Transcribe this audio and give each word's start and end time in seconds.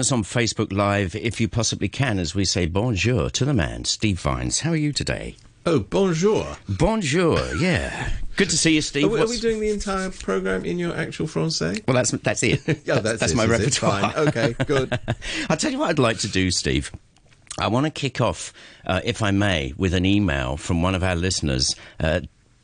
us 0.00 0.12
on 0.12 0.22
Facebook 0.22 0.72
Live 0.72 1.14
if 1.14 1.40
you 1.40 1.48
possibly 1.48 1.88
can 1.88 2.18
as 2.18 2.34
we 2.34 2.44
say 2.44 2.66
bonjour 2.66 3.30
to 3.30 3.44
the 3.44 3.54
man, 3.54 3.84
Steve 3.84 4.20
Vines. 4.20 4.60
How 4.60 4.70
are 4.70 4.76
you 4.76 4.92
today? 4.92 5.36
Oh, 5.66 5.80
bonjour. 5.80 6.56
Bonjour, 6.68 7.38
yeah. 7.56 8.10
Good 8.36 8.48
to 8.50 8.56
see 8.56 8.74
you, 8.74 8.80
Steve. 8.80 9.04
Are, 9.04 9.08
we- 9.08 9.20
are 9.20 9.28
we 9.28 9.38
doing 9.38 9.60
the 9.60 9.70
entire 9.70 10.10
program 10.10 10.64
in 10.64 10.78
your 10.78 10.94
actual 10.96 11.26
Francais? 11.26 11.82
well, 11.86 11.94
that's 11.94 12.10
that's 12.12 12.42
it. 12.42 12.60
Yeah, 12.86 13.00
that's, 13.00 13.20
that's 13.20 13.32
it, 13.32 13.36
my 13.36 13.44
repertoire. 13.46 14.12
Fine. 14.12 14.28
Okay, 14.28 14.54
good. 14.66 14.98
I'll 15.50 15.56
tell 15.56 15.70
you 15.72 15.78
what 15.78 15.90
I'd 15.90 15.98
like 15.98 16.18
to 16.18 16.28
do, 16.28 16.50
Steve. 16.50 16.90
I 17.58 17.66
want 17.68 17.86
to 17.86 17.90
kick 17.90 18.20
off, 18.20 18.52
uh, 18.86 19.00
if 19.04 19.22
I 19.22 19.30
may, 19.32 19.74
with 19.76 19.92
an 19.92 20.06
email 20.06 20.56
from 20.56 20.80
one 20.80 20.94
of 20.94 21.02
our 21.02 21.16
listeners, 21.16 21.74
uh, 22.00 22.20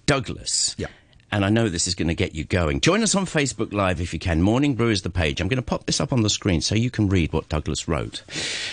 Douglas. 0.06 0.74
Yeah. 0.78 0.86
And 1.34 1.44
I 1.44 1.48
know 1.48 1.68
this 1.68 1.88
is 1.88 1.96
going 1.96 2.06
to 2.06 2.14
get 2.14 2.36
you 2.36 2.44
going. 2.44 2.78
Join 2.78 3.02
us 3.02 3.16
on 3.16 3.26
Facebook 3.26 3.72
Live 3.72 4.00
if 4.00 4.12
you 4.12 4.20
can. 4.20 4.40
Morning 4.40 4.76
Brew 4.76 4.90
is 4.90 5.02
the 5.02 5.10
page. 5.10 5.40
I'm 5.40 5.48
going 5.48 5.56
to 5.56 5.62
pop 5.62 5.84
this 5.84 6.00
up 6.00 6.12
on 6.12 6.22
the 6.22 6.30
screen 6.30 6.60
so 6.60 6.76
you 6.76 6.92
can 6.92 7.08
read 7.08 7.32
what 7.32 7.48
Douglas 7.48 7.88
wrote. 7.88 8.22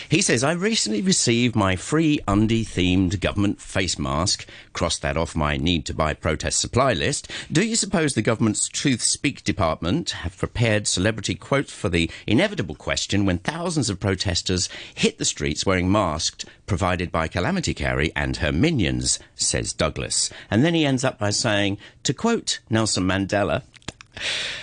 He 0.10 0.22
says, 0.22 0.44
I 0.44 0.52
recently 0.52 1.02
received 1.02 1.56
my 1.56 1.76
free 1.76 2.20
undie 2.28 2.64
themed 2.64 3.20
government 3.20 3.60
face 3.60 3.98
mask. 3.98 4.48
Cross 4.74 5.00
that 5.00 5.18
off 5.18 5.36
my 5.36 5.58
need 5.58 5.88
to 5.88 5.96
buy 5.96 6.14
protest 6.14 6.60
supply 6.60 6.94
list. 6.94 7.32
Do 7.52 7.66
you 7.66 7.76
suppose 7.76 8.14
the 8.14 8.22
government's 8.22 8.68
Truth 8.68 9.02
Speak 9.02 9.44
department 9.44 10.12
have 10.12 10.38
prepared 10.38 10.88
celebrity 10.88 11.34
quotes 11.34 11.74
for 11.74 11.90
the 11.90 12.12
inevitable 12.28 12.76
question 12.76 13.26
when 13.26 13.40
thousands 13.40 13.90
of 13.90 14.00
protesters 14.00 14.70
hit 14.94 15.18
the 15.18 15.26
streets 15.26 15.66
wearing 15.66 15.92
masks 15.92 16.46
provided 16.72 17.12
by 17.12 17.28
Calamity 17.28 17.74
Carey 17.74 18.14
and 18.16 18.38
her 18.38 18.54
minions, 18.54 19.20
says 19.36 19.74
Douglas. 19.74 20.30
And 20.50 20.64
then 20.64 20.74
he 20.74 20.86
ends 20.86 21.04
up 21.04 21.20
by 21.20 21.30
saying, 21.30 21.78
to 22.04 22.14
quote 22.14 22.62
Nelson 22.70 23.04
Mandela, 23.04 23.64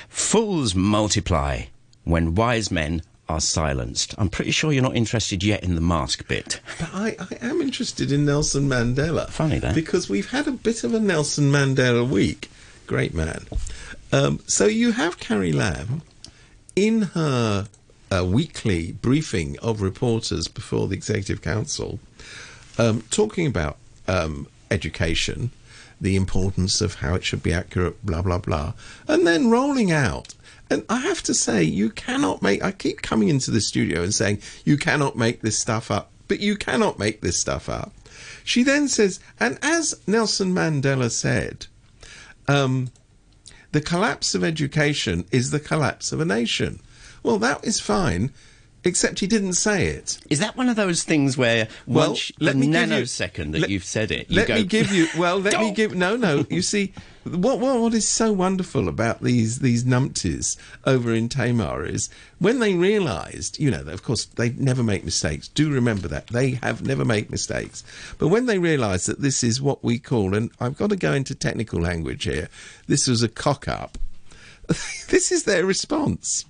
fools 0.09 0.75
multiply 0.75 1.65
when 2.05 2.35
wise 2.35 2.71
men 2.71 3.03
are 3.29 3.41
silenced. 3.41 4.15
I'm 4.17 4.31
pretty 4.31 4.53
sure 4.53 4.73
you're 4.73 4.83
not 4.83 4.97
interested 4.97 5.45
yet 5.45 5.63
in 5.63 5.75
the 5.75 5.83
mask 5.83 6.27
bit. 6.27 6.63
But 6.81 6.89
I, 6.95 7.17
I 7.21 7.45
am 7.45 7.61
interested 7.61 8.11
in 8.11 8.25
Nelson 8.25 8.71
Mandela. 8.71 9.29
Funny 9.29 9.59
that. 9.59 9.75
Because 9.75 10.09
we've 10.09 10.31
had 10.31 10.49
a 10.49 10.53
bit 10.53 10.85
of 10.85 10.95
a 10.95 11.01
Nelson 11.01 11.53
Mandela 11.53 12.09
week. 12.09 12.51
Great 12.87 13.13
man. 13.13 13.45
Um, 14.13 14.41
so 14.47 14.65
you 14.65 14.93
have 14.93 15.21
Carrie 15.21 15.53
Lam 15.53 16.01
in 16.75 17.03
her 17.03 17.69
uh, 18.11 18.25
weekly 18.25 18.93
briefing 18.93 19.59
of 19.59 19.83
reporters 19.83 20.49
before 20.49 20.89
the 20.89 20.95
Executive 20.95 21.43
Council 21.43 21.99
um, 22.79 23.03
talking 23.11 23.47
about 23.47 23.77
um, 24.07 24.47
education, 24.71 25.51
the 26.01 26.17
importance 26.17 26.81
of 26.81 26.97
how 26.97 27.15
it 27.15 27.25
should 27.25 27.43
be 27.43 27.53
accurate, 27.53 28.05
blah, 28.07 28.23
blah, 28.23 28.39
blah, 28.39 28.73
and 29.07 29.27
then 29.27 29.51
rolling 29.51 29.93
out. 29.93 30.35
And 30.71 30.85
I 30.89 31.01
have 31.01 31.23
to 31.25 31.35
say, 31.35 31.63
you 31.63 31.91
cannot 31.91 32.43
make. 32.43 32.63
I 32.63 32.73
keep 32.73 33.03
coming 33.03 33.29
into 33.29 33.51
the 33.51 33.61
studio 33.61 34.03
and 34.03 34.15
saying, 34.15 34.41
you 34.65 34.77
cannot 34.77 35.17
make 35.17 35.41
this 35.41 35.59
stuff 35.59 35.91
up, 35.91 36.11
but 36.29 36.41
you 36.41 36.57
cannot 36.57 36.99
make 36.99 37.21
this 37.21 37.39
stuff 37.39 37.69
up. 37.69 37.93
She 38.45 38.63
then 38.63 38.89
says, 38.89 39.19
and 39.41 39.59
as 39.63 39.95
Nelson 40.07 40.55
Mandela 40.55 41.11
said, 41.11 41.67
um, 42.47 42.91
the 43.73 43.81
collapse 43.81 44.35
of 44.35 44.45
education 44.45 45.25
is 45.31 45.51
the 45.51 45.61
collapse 45.61 46.13
of 46.13 46.21
a 46.21 46.25
nation. 46.25 46.81
Well, 47.23 47.39
that 47.39 47.65
is 47.65 47.81
fine, 47.81 48.33
except 48.85 49.19
he 49.21 49.27
didn't 49.27 49.55
say 49.55 49.87
it. 49.89 50.19
Is 50.31 50.39
that 50.39 50.57
one 50.57 50.69
of 50.69 50.77
those 50.77 51.03
things 51.03 51.37
where 51.37 51.69
Well, 51.87 52.11
once 52.11 52.33
let 52.41 52.53
the 52.55 52.61
me 52.61 52.67
give 52.73 52.89
you- 52.89 52.95
nanosecond 52.97 53.53
that 53.53 53.61
let- 53.63 53.71
you've 53.71 53.85
said 53.85 54.11
it, 54.11 54.31
you 54.31 54.37
let 54.37 54.49
go, 54.49 54.55
me 54.55 54.65
give 54.65 54.93
you 54.93 55.07
well 55.19 55.39
let 55.41 55.59
me 55.61 55.71
give 55.81 55.95
no 55.95 56.17
no 56.17 56.47
you 56.49 56.63
see 56.63 56.93
what, 57.25 57.59
what 57.61 57.81
what 57.81 57.93
is 57.93 58.09
so 58.09 58.33
wonderful 58.33 58.89
about 58.89 59.23
these 59.23 59.59
these 59.59 59.85
numpties 59.85 60.57
over 60.87 61.13
in 61.13 61.29
Tamar 61.29 61.85
is 61.85 62.09
when 62.39 62.59
they 62.61 62.75
realized 62.75 63.59
you 63.59 63.71
know 63.71 63.83
of 63.83 64.03
course 64.03 64.25
they 64.25 64.51
never 64.51 64.83
make 64.83 65.05
mistakes. 65.05 65.49
Do 65.49 65.71
remember 65.71 66.09
that. 66.09 66.29
They 66.29 66.53
have 66.63 66.87
never 66.87 67.05
made 67.05 67.31
mistakes. 67.31 67.85
But 68.19 68.29
when 68.29 68.47
they 68.47 68.59
realized 68.59 69.07
that 69.09 69.21
this 69.21 69.43
is 69.45 69.61
what 69.61 69.83
we 69.85 69.99
call 69.99 70.35
and 70.35 70.51
I've 70.61 70.77
got 70.79 70.91
to 70.91 70.97
go 70.97 71.13
into 71.13 71.35
technical 71.35 71.81
language 71.81 72.25
here 72.25 72.49
this 72.87 73.07
was 73.07 73.23
a 73.23 73.29
cock 73.29 73.69
up 73.69 73.99
this 74.69 75.33
is 75.33 75.45
their 75.45 75.65
response 75.67 76.45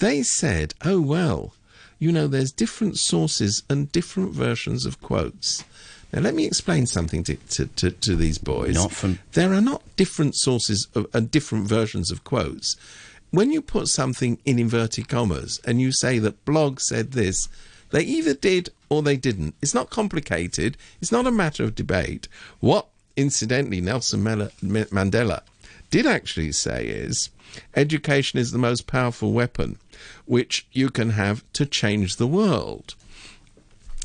they 0.00 0.22
said, 0.22 0.74
oh, 0.84 1.00
well, 1.00 1.54
you 1.98 2.10
know, 2.10 2.26
there's 2.26 2.52
different 2.52 2.98
sources 2.98 3.62
and 3.70 3.92
different 3.92 4.32
versions 4.32 4.84
of 4.86 5.00
quotes. 5.00 5.64
Now, 6.12 6.20
let 6.20 6.34
me 6.34 6.44
explain 6.46 6.86
something 6.86 7.22
to, 7.24 7.36
to, 7.36 7.66
to, 7.66 7.90
to 7.92 8.16
these 8.16 8.38
boys. 8.38 8.74
Not 8.74 8.92
from- 8.92 9.20
There 9.32 9.52
are 9.54 9.60
not 9.60 9.82
different 9.96 10.34
sources 10.34 10.88
of, 10.94 11.06
and 11.14 11.30
different 11.30 11.68
versions 11.68 12.10
of 12.10 12.24
quotes. 12.24 12.76
When 13.30 13.52
you 13.52 13.62
put 13.62 13.86
something 13.86 14.38
in 14.44 14.58
inverted 14.58 15.08
commas 15.08 15.60
and 15.64 15.80
you 15.80 15.92
say 15.92 16.18
that 16.18 16.44
blog 16.44 16.80
said 16.80 17.12
this, 17.12 17.48
they 17.90 18.02
either 18.02 18.34
did 18.34 18.70
or 18.88 19.02
they 19.02 19.16
didn't. 19.16 19.54
It's 19.62 19.74
not 19.74 19.90
complicated. 19.90 20.76
It's 21.00 21.12
not 21.12 21.26
a 21.26 21.30
matter 21.30 21.62
of 21.62 21.76
debate. 21.76 22.26
What, 22.58 22.86
incidentally, 23.16 23.80
Nelson 23.80 24.24
Mandela 24.24 25.42
did 25.90 26.06
actually 26.06 26.52
say 26.52 26.86
is 26.86 27.30
education 27.76 28.38
is 28.38 28.50
the 28.50 28.58
most 28.58 28.86
powerful 28.86 29.32
weapon 29.32 29.78
which 30.26 30.66
you 30.72 30.90
can 30.90 31.10
have 31.10 31.44
to 31.54 31.66
change 31.66 32.16
the 32.16 32.26
world. 32.26 32.94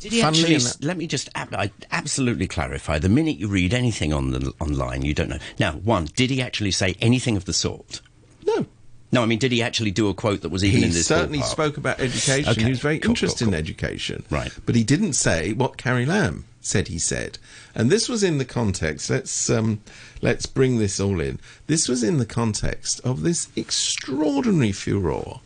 Did 0.01 0.11
he 0.11 0.21
actually? 0.21 0.55
enough- 0.55 0.75
let 0.81 0.97
me 0.97 1.07
just 1.07 1.29
ab- 1.35 1.53
I 1.55 1.71
absolutely 1.91 2.47
clarify. 2.47 2.99
The 2.99 3.09
minute 3.09 3.37
you 3.37 3.47
read 3.47 3.73
anything 3.73 4.13
on 4.13 4.31
the 4.31 4.53
online, 4.59 5.03
you 5.03 5.13
don't 5.13 5.29
know. 5.29 5.39
Now, 5.59 5.73
one, 5.73 6.09
did 6.15 6.29
he 6.29 6.41
actually 6.41 6.71
say 6.71 6.95
anything 7.01 7.35
of 7.37 7.45
the 7.45 7.53
sort? 7.53 8.01
No. 8.45 8.67
No, 9.11 9.23
I 9.23 9.25
mean, 9.25 9.39
did 9.39 9.51
he 9.51 9.61
actually 9.63 9.91
do 9.91 10.09
a 10.09 10.13
quote 10.13 10.41
that 10.41 10.49
was 10.49 10.63
even 10.63 10.79
He 10.79 10.83
in 10.85 10.89
this? 10.89 10.97
He 10.97 11.03
certainly 11.03 11.39
ballpark? 11.39 11.45
spoke 11.51 11.77
about 11.77 11.99
education. 11.99 12.51
Okay, 12.51 12.63
He 12.63 12.69
was 12.69 12.79
very 12.79 12.99
cool, 12.99 13.11
interested 13.11 13.45
cool, 13.45 13.53
in 13.53 13.59
education. 13.59 14.25
Right. 14.29 14.51
But 14.65 14.75
he 14.75 14.83
didn't 14.83 15.13
say 15.13 15.53
what 15.53 15.77
Carrie 15.77 16.05
Lam 16.05 16.45
said 16.59 16.87
he 16.89 16.99
said. 16.99 17.37
And 17.73 17.89
this 17.89 18.09
was 18.09 18.23
in 18.23 18.37
the 18.39 18.45
context, 18.45 19.09
let's 19.09 19.49
um, 19.49 19.81
let's 20.21 20.45
bring 20.45 20.77
this 20.79 20.99
all 20.99 21.19
in. 21.21 21.39
This 21.67 21.87
was 21.87 22.03
in 22.03 22.17
the 22.17 22.25
context 22.25 22.99
of 23.03 23.21
this 23.21 23.47
extraordinary 23.55 24.71
furor 24.71 25.39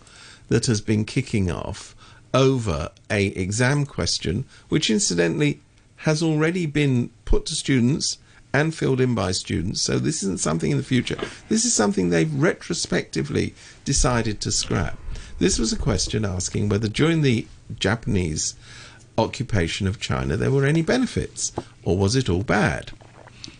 that 0.49 0.65
has 0.65 0.81
been 0.81 1.05
kicking 1.05 1.49
off 1.49 1.95
over 2.33 2.89
a 3.09 3.27
exam 3.27 3.85
question, 3.85 4.45
which 4.67 4.89
incidentally 4.89 5.59
has 5.97 6.21
already 6.21 6.65
been 6.65 7.09
put 7.25 7.45
to 7.47 7.55
students 7.55 8.17
and 8.53 8.73
filled 8.73 8.99
in 9.01 9.13
by 9.15 9.31
students. 9.31 9.81
So 9.81 9.99
this 9.99 10.23
isn't 10.23 10.39
something 10.39 10.71
in 10.71 10.77
the 10.77 10.83
future. 10.83 11.17
This 11.49 11.65
is 11.65 11.73
something 11.73 12.09
they've 12.09 12.33
retrospectively 12.33 13.53
decided 13.85 14.41
to 14.41 14.51
scrap. 14.51 14.97
This 15.39 15.57
was 15.59 15.71
a 15.71 15.77
question 15.77 16.25
asking 16.25 16.69
whether 16.69 16.87
during 16.87 17.21
the 17.21 17.47
Japanese 17.79 18.55
occupation 19.17 19.87
of 19.87 19.99
China 19.99 20.35
there 20.37 20.51
were 20.51 20.65
any 20.65 20.81
benefits, 20.81 21.51
or 21.83 21.97
was 21.97 22.15
it 22.15 22.29
all 22.29 22.43
bad? 22.43 22.91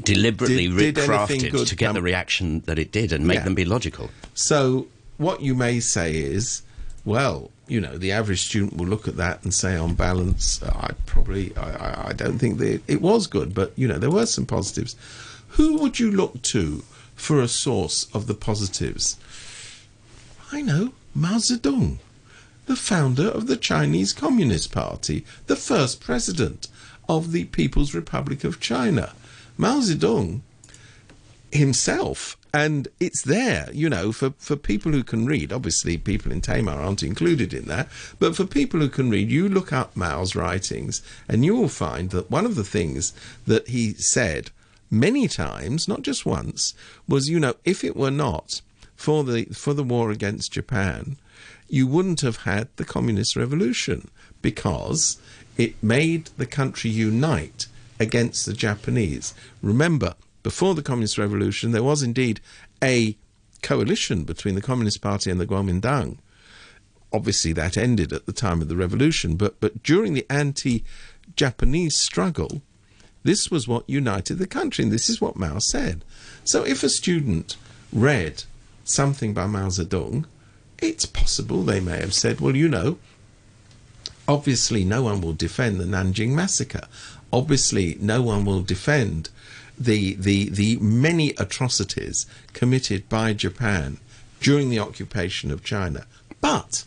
deliberately 0.02 0.68
Did- 0.70 0.96
did 0.96 0.96
recrafted 0.96 1.52
good 1.52 1.68
to 1.68 1.76
get 1.76 1.88
come- 1.88 1.96
the 1.96 2.02
reaction 2.02 2.62
that 2.68 2.80
it 2.80 2.92
did 2.92 3.12
and 3.12 3.28
make 3.28 3.40
Yeah. 3.40 3.44
them 3.44 3.56
be 3.56 3.66
logical. 3.66 4.10
So 4.34 4.88
what 5.18 5.42
you 5.42 5.56
may 5.56 5.80
say 5.82 6.16
is, 6.16 6.62
well, 7.10 7.50
you 7.68 7.82
know, 7.82 7.98
the 7.98 8.12
average 8.12 8.44
student 8.44 8.78
will 8.78 8.86
look 8.86 9.08
at 9.08 9.18
that 9.18 9.44
and 9.44 9.52
say, 9.52 9.76
on 9.76 9.96
balance, 9.96 10.62
uh, 10.62 10.72
I 10.76 10.94
probably, 11.08 11.58
I, 11.58 11.72
I, 11.72 12.08
I 12.10 12.14
don't 12.14 12.38
think 12.38 12.60
that 12.60 12.84
it 12.88 13.02
was 13.02 13.26
good, 13.26 13.56
but 13.56 13.74
you 13.76 13.88
know, 13.88 13.98
there 13.98 14.12
were 14.12 14.28
some 14.28 14.46
positives. 14.46 14.96
Who 15.58 15.80
would 15.80 16.00
you 16.00 16.12
look 16.12 16.44
to 16.54 16.84
for 17.16 17.42
a 17.42 17.48
source 17.48 18.08
of 18.14 18.28
the 18.28 18.36
positives? 18.36 19.18
I 20.52 20.62
know, 20.62 20.94
Mao 21.16 21.38
Zedong, 21.38 21.98
the 22.68 22.76
founder 22.76 23.28
of 23.28 23.48
the 23.48 23.58
Chinese 23.58 24.14
Communist 24.14 24.72
Party, 24.72 25.26
the 25.48 25.56
first 25.56 26.00
president 26.00 26.68
of 27.08 27.32
the 27.32 27.46
People's 27.46 27.96
Republic 27.96 28.44
of 28.44 28.60
China. 28.60 29.14
Mao 29.58 29.80
Zedong 29.80 30.42
himself 31.52 32.38
and 32.54 32.88
it's 33.00 33.22
there 33.24 33.70
you 33.72 33.90
know 33.90 34.12
for 34.12 34.32
for 34.38 34.56
people 34.56 34.92
who 34.92 35.04
can 35.04 35.26
read 35.26 35.54
obviously 35.54 35.98
people 35.98 36.32
in 36.32 36.42
Tamar 36.42 36.74
aren't 36.74 37.04
included 37.04 37.54
in 37.54 37.66
that 37.66 37.88
but 38.18 38.36
for 38.36 38.46
people 38.46 38.80
who 38.80 38.90
can 38.90 39.10
read 39.10 39.30
you 39.30 39.48
look 39.48 39.72
up 39.72 39.96
Mao's 39.96 40.36
writings 40.36 41.02
and 41.28 41.46
you 41.46 41.56
will 41.56 41.70
find 41.70 42.10
that 42.12 42.32
one 42.32 42.46
of 42.46 42.56
the 42.56 42.64
things 42.64 43.14
that 43.46 43.68
he 43.68 43.94
said 43.94 44.52
many 44.90 45.28
times 45.28 45.88
not 45.88 46.02
just 46.02 46.26
once 46.26 46.74
was 47.08 47.30
you 47.30 47.40
know 47.40 47.56
if 47.66 47.84
it 47.84 47.96
were 47.96 48.12
not 48.12 48.62
for 48.96 49.24
the 49.24 49.46
for 49.46 49.74
the 49.74 49.84
war 49.84 50.12
against 50.12 50.54
Japan 50.54 51.18
you 51.70 51.86
wouldn't 51.86 52.22
have 52.22 52.38
had 52.38 52.68
the 52.78 52.86
communist 52.86 53.36
revolution 53.36 54.10
because 54.42 55.18
it 55.58 55.82
made 55.84 56.30
the 56.38 56.46
country 56.46 56.90
unite 56.90 57.68
against 58.00 58.46
the 58.46 58.54
Japanese. 58.54 59.34
Remember, 59.62 60.16
before 60.44 60.76
the 60.76 60.82
Communist 60.82 61.18
Revolution, 61.18 61.72
there 61.72 61.84
was 61.84 62.04
indeed 62.04 62.40
a 62.84 63.18
coalition 63.62 64.24
between 64.24 64.56
the 64.56 64.62
Communist 64.62 65.02
Party 65.02 65.30
and 65.30 65.40
the 65.40 65.46
Kuomintang. 65.46 66.18
Obviously, 67.12 67.54
that 67.54 67.78
ended 67.78 68.14
at 68.14 68.26
the 68.26 68.34
time 68.34 68.62
of 68.62 68.68
the 68.68 68.76
revolution, 68.76 69.36
but, 69.36 69.60
but 69.60 69.82
during 69.82 70.14
the 70.14 70.26
anti 70.30 70.84
Japanese 71.36 71.98
struggle, 71.98 72.62
this 73.24 73.50
was 73.50 73.68
what 73.68 73.90
united 73.90 74.36
the 74.36 74.48
country, 74.48 74.84
and 74.84 74.92
this 74.92 75.10
is 75.10 75.20
what 75.20 75.36
Mao 75.36 75.60
said. 75.60 76.06
So, 76.44 76.64
if 76.64 76.84
a 76.84 76.90
student 76.90 77.58
read 77.92 78.44
something 78.84 79.34
by 79.34 79.48
Mao 79.48 79.68
Zedong, 79.68 80.26
it's 80.78 81.06
possible 81.06 81.64
they 81.64 81.80
may 81.80 82.00
have 82.00 82.14
said, 82.14 82.40
well, 82.40 82.56
you 82.56 82.70
know, 82.70 83.00
Obviously, 84.30 84.86
no 84.86 85.02
one 85.02 85.22
will 85.22 85.34
defend 85.34 85.80
the 85.80 85.86
Nanjing 85.86 86.34
massacre. 86.34 86.88
Obviously, 87.34 87.98
no 88.00 88.22
one 88.22 88.46
will 88.46 88.62
defend 88.62 89.32
the 89.80 90.16
the 90.16 90.50
the 90.50 90.78
many 90.78 91.30
atrocities 91.32 92.26
committed 92.54 93.08
by 93.08 93.34
Japan 93.34 93.98
during 94.42 94.70
the 94.70 94.80
occupation 94.80 95.52
of 95.52 95.64
China. 95.64 96.06
But 96.42 96.84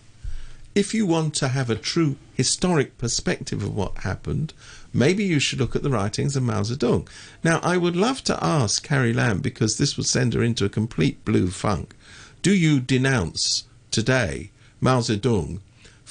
if 0.74 0.94
you 0.94 1.04
want 1.04 1.34
to 1.34 1.48
have 1.48 1.68
a 1.68 1.76
true 1.76 2.16
historic 2.34 2.96
perspective 2.96 3.62
of 3.62 3.76
what 3.76 3.98
happened, 3.98 4.54
maybe 4.92 5.24
you 5.24 5.38
should 5.38 5.60
look 5.60 5.76
at 5.76 5.82
the 5.82 5.90
writings 5.90 6.34
of 6.34 6.42
Mao 6.42 6.62
Zedong. 6.62 7.06
Now, 7.44 7.60
I 7.62 7.76
would 7.76 7.96
love 7.96 8.24
to 8.24 8.42
ask 8.42 8.82
Carrie 8.82 9.12
Lam, 9.12 9.40
because 9.40 9.76
this 9.76 9.96
will 9.96 10.04
send 10.04 10.32
her 10.32 10.42
into 10.42 10.64
a 10.64 10.70
complete 10.70 11.24
blue 11.26 11.50
funk, 11.50 11.94
do 12.40 12.54
you 12.54 12.80
denounce 12.80 13.64
today 13.90 14.50
Mao 14.80 15.00
Zedong 15.00 15.60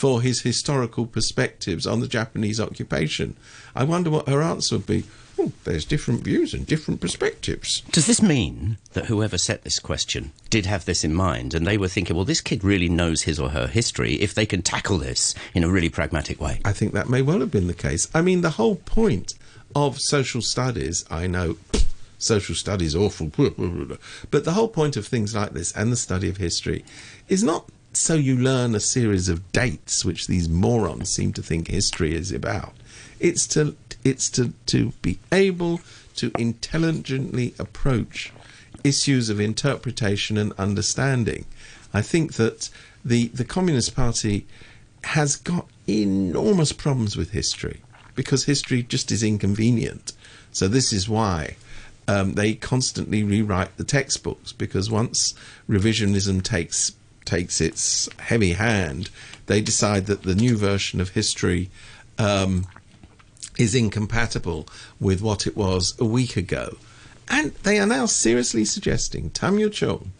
for 0.01 0.19
his 0.19 0.41
historical 0.41 1.05
perspectives 1.05 1.85
on 1.85 1.99
the 1.99 2.07
Japanese 2.07 2.59
occupation? 2.59 3.35
I 3.75 3.83
wonder 3.83 4.09
what 4.09 4.27
her 4.27 4.41
answer 4.41 4.77
would 4.77 4.87
be. 4.87 5.03
Oh, 5.37 5.51
there's 5.63 5.85
different 5.85 6.23
views 6.23 6.55
and 6.55 6.65
different 6.65 6.99
perspectives. 6.99 7.81
Does 7.91 8.07
this 8.07 8.19
mean 8.19 8.79
that 8.93 9.05
whoever 9.05 9.37
set 9.37 9.63
this 9.63 9.77
question 9.77 10.31
did 10.49 10.65
have 10.65 10.85
this 10.85 11.03
in 11.03 11.13
mind 11.13 11.53
and 11.53 11.67
they 11.67 11.77
were 11.77 11.87
thinking, 11.87 12.15
well, 12.15 12.25
this 12.25 12.41
kid 12.41 12.63
really 12.63 12.89
knows 12.89 13.21
his 13.21 13.39
or 13.39 13.49
her 13.49 13.67
history 13.67 14.15
if 14.15 14.33
they 14.33 14.47
can 14.47 14.63
tackle 14.63 14.97
this 14.97 15.35
in 15.53 15.63
a 15.63 15.69
really 15.69 15.87
pragmatic 15.87 16.41
way? 16.41 16.61
I 16.65 16.73
think 16.73 16.93
that 16.93 17.07
may 17.07 17.21
well 17.21 17.39
have 17.39 17.51
been 17.51 17.67
the 17.67 17.75
case. 17.75 18.07
I 18.11 18.23
mean, 18.23 18.41
the 18.41 18.57
whole 18.57 18.77
point 18.77 19.35
of 19.75 19.99
social 19.99 20.41
studies, 20.41 21.05
I 21.11 21.27
know 21.27 21.57
social 22.17 22.55
studies 22.55 22.95
awful, 22.95 23.27
but 24.31 24.45
the 24.45 24.53
whole 24.53 24.69
point 24.69 24.97
of 24.97 25.05
things 25.05 25.35
like 25.35 25.51
this 25.51 25.71
and 25.73 25.91
the 25.91 25.95
study 25.95 26.27
of 26.27 26.37
history 26.37 26.83
is 27.29 27.43
not 27.43 27.69
so 27.93 28.15
you 28.15 28.37
learn 28.37 28.73
a 28.73 28.79
series 28.79 29.27
of 29.27 29.51
dates, 29.51 30.05
which 30.05 30.27
these 30.27 30.47
morons 30.47 31.09
seem 31.09 31.33
to 31.33 31.41
think 31.41 31.67
history 31.67 32.15
is 32.15 32.31
about. 32.31 32.73
It's 33.19 33.45
to 33.47 33.75
it's 34.03 34.29
to, 34.31 34.53
to 34.67 34.91
be 35.01 35.19
able 35.31 35.81
to 36.15 36.31
intelligently 36.37 37.53
approach 37.59 38.31
issues 38.83 39.29
of 39.29 39.39
interpretation 39.39 40.37
and 40.37 40.53
understanding. 40.53 41.45
I 41.93 42.01
think 42.01 42.33
that 42.33 42.69
the 43.03 43.27
the 43.27 43.45
Communist 43.45 43.95
Party 43.95 44.45
has 45.03 45.35
got 45.35 45.67
enormous 45.87 46.71
problems 46.71 47.17
with 47.17 47.31
history 47.31 47.81
because 48.15 48.45
history 48.45 48.83
just 48.83 49.11
is 49.11 49.23
inconvenient. 49.23 50.13
So 50.51 50.67
this 50.67 50.93
is 50.93 51.09
why 51.09 51.55
um, 52.07 52.33
they 52.33 52.53
constantly 52.53 53.23
rewrite 53.23 53.75
the 53.77 53.83
textbooks 53.83 54.51
because 54.51 54.89
once 54.89 55.33
revisionism 55.69 56.43
takes 56.43 56.93
takes 57.25 57.61
its 57.61 58.09
heavy 58.19 58.53
hand, 58.53 59.09
they 59.47 59.61
decide 59.61 60.05
that 60.07 60.23
the 60.23 60.35
new 60.35 60.57
version 60.57 61.01
of 61.01 61.09
history 61.09 61.69
um, 62.17 62.65
is 63.57 63.75
incompatible 63.75 64.67
with 64.99 65.21
what 65.21 65.45
it 65.47 65.55
was 65.55 65.95
a 65.99 66.05
week 66.05 66.37
ago. 66.37 66.77
And 67.29 67.53
they 67.63 67.79
are 67.79 67.85
now 67.85 68.05
seriously 68.05 68.65
suggesting 68.65 69.29
Tam 69.29 69.59
Yu 69.59 69.69
Chung, 69.69 70.11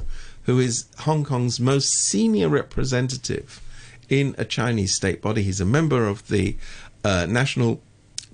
who 0.44 0.59
is 0.59 0.86
Hong 1.00 1.24
Kong's 1.24 1.59
most 1.59 1.89
senior 1.89 2.50
representative 2.50 3.62
in 4.09 4.36
a 4.38 4.45
Chinese 4.45 4.94
state 4.94 5.21
body, 5.21 5.42
he's 5.42 5.62
a 5.62 5.65
member 5.65 6.07
of 6.07 6.27
the 6.27 6.57
uh, 7.03 7.25
National 7.30 7.81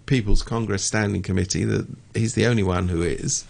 People's 0.08 0.42
Congress 0.42 0.84
Standing 0.84 1.22
Committee, 1.22 1.64
that 1.66 1.88
he's 2.14 2.34
the 2.34 2.48
only 2.48 2.64
one 2.64 2.88
who 2.88 3.02
is. 3.04 3.46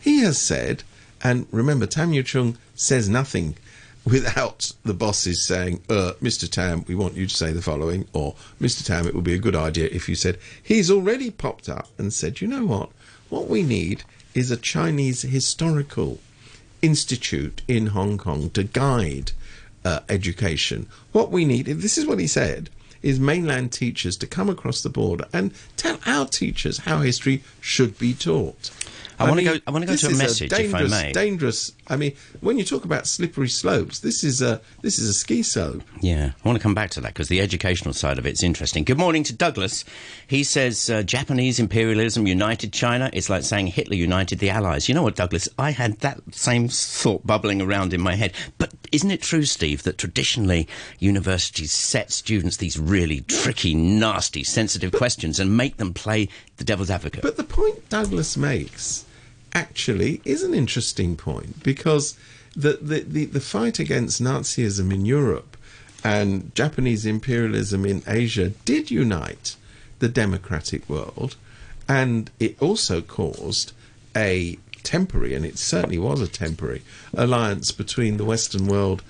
He 0.00 0.20
has 0.20 0.38
said, 0.38 0.84
and 1.22 1.46
remember, 1.50 1.86
Tam 1.86 2.12
Yu 2.12 2.22
Chung 2.22 2.58
says 2.74 3.08
nothing 3.08 3.56
without 4.04 4.72
the 4.84 4.94
bosses 4.94 5.42
saying, 5.42 5.82
uh, 5.88 6.12
Mr. 6.22 6.48
Tam, 6.50 6.84
we 6.86 6.94
want 6.94 7.14
you 7.14 7.26
to 7.26 7.34
say 7.34 7.52
the 7.52 7.62
following, 7.62 8.06
or 8.12 8.34
Mr. 8.60 8.84
Tam, 8.84 9.06
it 9.06 9.14
would 9.14 9.24
be 9.24 9.34
a 9.34 9.38
good 9.38 9.56
idea 9.56 9.88
if 9.90 10.08
you 10.08 10.14
said, 10.14 10.38
he's 10.62 10.90
already 10.90 11.30
popped 11.30 11.68
up 11.68 11.88
and 11.98 12.12
said, 12.12 12.40
you 12.40 12.48
know 12.48 12.66
what? 12.66 12.90
What 13.30 13.48
we 13.48 13.62
need 13.62 14.04
is 14.34 14.50
a 14.50 14.56
Chinese 14.56 15.22
historical 15.22 16.18
institute 16.82 17.62
in 17.66 17.88
Hong 17.88 18.18
Kong 18.18 18.50
to 18.50 18.64
guide 18.64 19.32
uh, 19.84 20.00
education. 20.08 20.86
What 21.12 21.30
we 21.30 21.44
need, 21.44 21.66
this 21.66 21.96
is 21.96 22.06
what 22.06 22.18
he 22.18 22.26
said, 22.26 22.68
is 23.02 23.20
mainland 23.20 23.72
teachers 23.72 24.16
to 24.16 24.26
come 24.26 24.48
across 24.48 24.82
the 24.82 24.88
border 24.88 25.26
and 25.32 25.52
tell 25.76 25.98
our 26.06 26.26
teachers 26.26 26.78
how 26.78 27.00
history 27.00 27.42
should 27.60 27.98
be 27.98 28.14
taught. 28.14 28.70
I, 29.18 29.24
I 29.24 29.28
want 29.28 29.40
to 29.40 29.44
go. 29.44 29.58
I 29.66 29.70
want 29.70 29.82
to 29.84 29.86
go 29.86 29.96
to 29.96 30.06
a 30.08 30.16
message, 30.16 30.52
a 30.52 30.64
if 30.64 30.74
I 30.74 30.84
may. 30.84 31.12
Dangerous. 31.12 31.72
I 31.88 31.96
mean, 31.96 32.14
when 32.40 32.58
you 32.58 32.64
talk 32.64 32.84
about 32.84 33.06
slippery 33.06 33.48
slopes, 33.48 34.00
this 34.00 34.24
is 34.24 34.40
a 34.40 34.60
this 34.82 34.98
is 34.98 35.08
a 35.08 35.14
ski 35.14 35.42
slope. 35.42 35.82
Yeah, 36.00 36.32
I 36.42 36.48
want 36.48 36.56
to 36.58 36.62
come 36.62 36.74
back 36.74 36.90
to 36.90 37.00
that 37.02 37.08
because 37.08 37.28
the 37.28 37.40
educational 37.40 37.92
side 37.92 38.18
of 38.18 38.26
it's 38.26 38.42
interesting. 38.42 38.84
Good 38.84 38.98
morning 38.98 39.22
to 39.24 39.32
Douglas. 39.34 39.84
He 40.26 40.44
says 40.44 40.88
uh, 40.88 41.02
Japanese 41.02 41.58
imperialism 41.58 42.26
united 42.26 42.72
China. 42.72 43.10
It's 43.12 43.28
like 43.28 43.42
saying 43.42 43.68
Hitler 43.68 43.96
united 43.96 44.38
the 44.38 44.50
Allies. 44.50 44.88
You 44.88 44.94
know 44.94 45.02
what, 45.02 45.16
Douglas? 45.16 45.48
I 45.58 45.72
had 45.72 46.00
that 46.00 46.20
same 46.32 46.68
thought 46.68 47.26
bubbling 47.26 47.60
around 47.60 47.92
in 47.92 48.00
my 48.00 48.14
head. 48.14 48.32
But 48.58 48.72
isn't 48.92 49.10
it 49.10 49.22
true, 49.22 49.44
Steve, 49.44 49.82
that 49.82 49.98
traditionally 49.98 50.68
universities 50.98 51.72
set 51.72 52.12
students 52.12 52.56
these 52.56 52.78
really 52.78 53.20
tricky, 53.22 53.74
nasty, 53.74 54.44
sensitive 54.44 54.92
questions 54.92 55.38
and 55.40 55.56
make 55.56 55.76
them 55.76 55.92
play 55.92 56.28
the 56.56 56.64
devil's 56.64 56.90
advocate? 56.90 57.22
But 57.22 57.36
the 57.36 57.44
point 57.44 57.88
Douglas 57.88 58.36
makes 58.36 59.04
actually 59.54 60.20
is 60.24 60.42
an 60.42 60.54
interesting 60.54 61.16
point 61.16 61.62
because 61.62 62.18
the, 62.56 62.78
the, 62.80 63.00
the, 63.00 63.24
the 63.26 63.40
fight 63.40 63.78
against 63.78 64.22
Nazism 64.22 64.92
in 64.92 65.04
Europe 65.04 65.56
and 66.02 66.54
Japanese 66.54 67.06
imperialism 67.06 67.84
in 67.86 68.02
Asia 68.06 68.50
did 68.64 68.90
unite 68.90 69.56
the 70.00 70.08
democratic 70.08 70.88
world, 70.88 71.36
and 71.88 72.30
it 72.38 72.60
also 72.60 73.00
caused 73.00 73.72
a 74.14 74.58
temporary, 74.82 75.34
and 75.34 75.46
it 75.46 75.58
certainly 75.58 75.98
was 75.98 76.20
a 76.20 76.28
temporary, 76.28 76.82
alliance 77.14 77.72
between 77.72 78.18
the 78.18 78.24
Western 78.24 78.66
world 78.66 79.02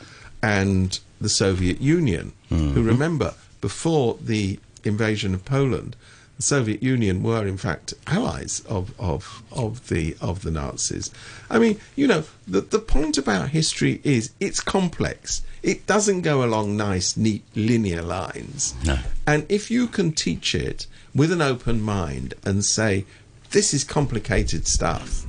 and 0.43 1.01
the 1.21 1.29
Soviet 1.29 1.81
Union. 1.81 2.33
Mm-hmm. 2.51 2.71
Who 2.71 2.83
remember, 2.83 3.35
before 3.61 4.17
the 4.21 4.61
invasion 4.85 5.35
of 5.35 5.45
Poland, 5.45 5.97
the 6.37 6.43
Soviet 6.43 6.83
Union 6.83 7.23
were 7.23 7.47
in 7.47 7.57
fact 7.57 7.95
allies 8.07 8.61
of, 8.69 8.99
of, 8.99 9.43
of 9.53 9.89
the 9.89 10.17
of 10.21 10.43
the 10.43 10.51
Nazis. 10.51 11.11
I 11.49 11.59
mean, 11.59 11.81
you 11.95 12.07
know, 12.07 12.25
the 12.47 12.61
the 12.61 12.79
point 12.79 13.19
about 13.19 13.51
history 13.51 14.01
is 14.03 14.33
it's 14.41 14.61
complex. 14.61 15.43
It 15.63 15.87
doesn't 15.87 16.23
go 16.23 16.45
along 16.45 16.77
nice, 16.77 17.17
neat, 17.17 17.43
linear 17.55 18.03
lines. 18.03 18.75
No. 18.85 18.99
And 19.27 19.47
if 19.49 19.71
you 19.71 19.87
can 19.87 20.13
teach 20.13 20.55
it 20.55 20.87
with 21.15 21.33
an 21.33 21.41
open 21.41 21.81
mind 21.81 22.35
and 22.45 22.65
say, 22.65 23.07
this 23.51 23.73
is 23.73 23.83
complicated 23.85 24.67
stuff, 24.67 25.25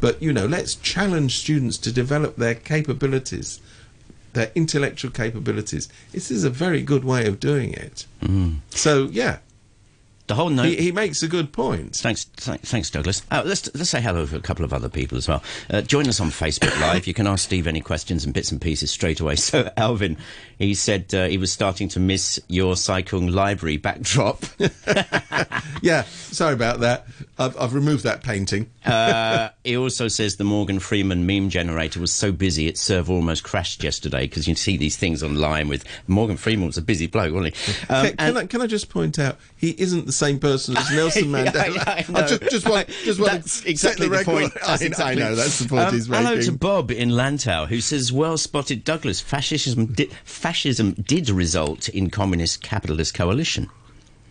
but 0.00 0.22
you 0.22 0.32
know, 0.32 0.46
let's 0.46 0.74
challenge 0.76 1.38
students 1.38 1.76
to 1.78 1.92
develop 1.92 2.36
their 2.36 2.54
capabilities 2.54 3.60
their 4.34 4.50
intellectual 4.54 5.10
capabilities. 5.10 5.88
This 6.12 6.30
is 6.30 6.44
a 6.44 6.50
very 6.50 6.82
good 6.82 7.04
way 7.04 7.26
of 7.26 7.40
doing 7.40 7.72
it. 7.72 8.04
Mm. 8.20 8.58
So, 8.70 9.04
yeah, 9.10 9.38
the 10.26 10.34
whole 10.34 10.48
note. 10.48 10.66
He, 10.66 10.76
he, 10.76 10.92
makes 10.92 11.22
a 11.22 11.28
good 11.28 11.52
point. 11.52 11.96
Thanks, 11.96 12.24
th- 12.24 12.60
thanks, 12.60 12.90
Douglas. 12.90 13.22
Uh, 13.30 13.42
let's 13.44 13.72
let's 13.74 13.90
say 13.90 14.00
hello 14.00 14.24
to 14.24 14.36
a 14.36 14.40
couple 14.40 14.64
of 14.64 14.72
other 14.72 14.88
people 14.88 15.18
as 15.18 15.28
well. 15.28 15.42
Uh, 15.70 15.82
join 15.82 16.08
us 16.08 16.20
on 16.20 16.28
Facebook 16.28 16.78
Live. 16.80 17.06
You 17.06 17.14
can 17.14 17.26
ask 17.26 17.44
Steve 17.44 17.66
any 17.66 17.80
questions 17.80 18.24
and 18.24 18.32
bits 18.32 18.50
and 18.50 18.60
pieces 18.60 18.90
straight 18.90 19.20
away. 19.20 19.36
So 19.44 19.70
Alvin, 19.76 20.16
he 20.58 20.74
said 20.74 21.14
uh, 21.14 21.26
he 21.26 21.36
was 21.36 21.52
starting 21.52 21.88
to 21.90 22.00
miss 22.00 22.40
your 22.48 22.76
Sai 22.76 23.02
Kung 23.02 23.28
library 23.28 23.76
backdrop. 23.76 24.42
yeah, 25.82 26.02
sorry 26.02 26.54
about 26.54 26.80
that. 26.80 27.06
I've, 27.38 27.60
I've 27.60 27.74
removed 27.74 28.04
that 28.04 28.22
painting. 28.22 28.70
Uh, 28.84 29.50
he 29.64 29.76
also 29.76 30.08
says 30.08 30.36
the 30.36 30.44
Morgan 30.44 30.78
Freeman 30.78 31.26
meme 31.26 31.50
generator 31.50 32.00
was 32.00 32.12
so 32.12 32.32
busy 32.32 32.68
its 32.68 32.80
server 32.80 33.12
almost 33.12 33.44
crashed 33.44 33.84
yesterday 33.84 34.22
because 34.22 34.48
you 34.48 34.54
see 34.54 34.76
these 34.76 34.96
things 34.96 35.22
online 35.22 35.68
with 35.68 35.84
Morgan 36.06 36.36
Freeman 36.36 36.66
was 36.66 36.78
a 36.78 36.82
busy 36.82 37.06
bloke, 37.06 37.34
wasn't 37.34 37.56
he? 37.56 37.86
Um, 37.92 38.06
can, 38.06 38.16
can, 38.16 38.36
I, 38.36 38.46
can 38.46 38.62
I 38.62 38.66
just 38.66 38.88
point 38.88 39.18
out 39.18 39.36
he 39.56 39.70
isn't 39.78 40.06
the 40.06 40.12
same 40.14 40.38
person 40.38 40.76
as 40.76 40.90
Nelson 40.92 41.24
Mandela. 41.24 41.74
yeah, 41.74 41.84
I, 41.86 42.22
I 42.22 42.26
just, 42.26 42.42
just 42.42 42.68
want, 42.68 42.88
just 43.04 43.20
want 43.20 43.44
to 43.44 43.68
exactly 43.68 44.08
the, 44.08 44.18
the 44.18 44.24
point. 44.24 44.52
I, 44.66 44.74
exactly. 44.74 45.04
I 45.04 45.14
know 45.14 45.34
that's 45.34 45.58
the 45.58 45.68
point 45.68 45.88
um, 45.88 45.94
he's 45.94 46.08
making. 46.08 46.26
Hello 46.26 46.40
to 46.40 46.52
Bob 46.52 46.90
in 46.90 47.10
Lantau 47.10 47.66
who 47.66 47.80
says, 47.80 48.12
"Well 48.12 48.36
spotted, 48.38 48.84
Douglas. 48.84 49.20
Fascism 49.20 49.86
did, 49.86 50.12
fascism 50.24 50.92
did 50.92 51.30
result 51.30 51.88
in 51.88 52.10
communist 52.10 52.62
capitalist 52.62 53.14
coalition." 53.14 53.68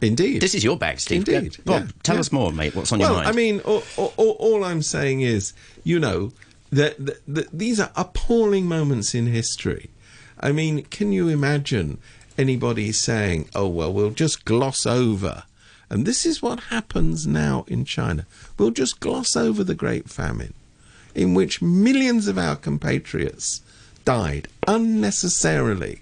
Indeed. 0.01 0.41
This 0.41 0.53
is 0.53 0.63
your 0.63 0.77
bag, 0.77 0.99
Steve. 0.99 1.27
Indeed. 1.27 1.57
Bob, 1.63 1.83
yeah, 1.83 1.91
tell 2.03 2.15
yeah. 2.15 2.21
us 2.21 2.31
more, 2.31 2.51
mate. 2.51 2.75
What's 2.75 2.91
on 2.91 2.99
well, 2.99 3.09
your 3.09 3.17
mind? 3.19 3.29
I 3.29 3.31
mean, 3.31 3.61
all, 3.61 3.83
all, 3.95 4.35
all, 4.37 4.63
I'm 4.65 4.81
saying 4.81 5.21
is, 5.21 5.53
you 5.85 5.97
know, 5.97 6.33
that, 6.71 6.97
that, 7.05 7.21
that 7.25 7.57
these 7.57 7.79
are 7.79 7.89
appalling 7.95 8.65
moments 8.65 9.15
in 9.15 9.27
history. 9.27 9.91
I 10.41 10.51
mean, 10.51 10.83
can 10.85 11.13
you 11.13 11.29
imagine 11.29 11.99
anybody 12.37 12.91
saying, 12.91 13.49
oh, 13.55 13.67
well, 13.67 13.93
we'll 13.93 14.11
just 14.11 14.45
gloss 14.45 14.85
over 14.85 15.43
and 15.93 16.07
this 16.07 16.25
is 16.25 16.41
what 16.41 16.59
happens 16.59 17.27
now 17.27 17.65
in 17.67 17.85
China. 17.85 18.25
We'll 18.57 18.71
just 18.71 18.99
gloss 18.99 19.35
over 19.35 19.63
the 19.63 19.75
Great 19.75 20.09
Famine, 20.09 20.55
in 21.13 21.35
which 21.35 21.61
millions 21.61 22.27
of 22.27 22.35
our 22.35 22.55
compatriots 22.55 23.61
died 24.03 24.47
unnecessarily 24.65 26.01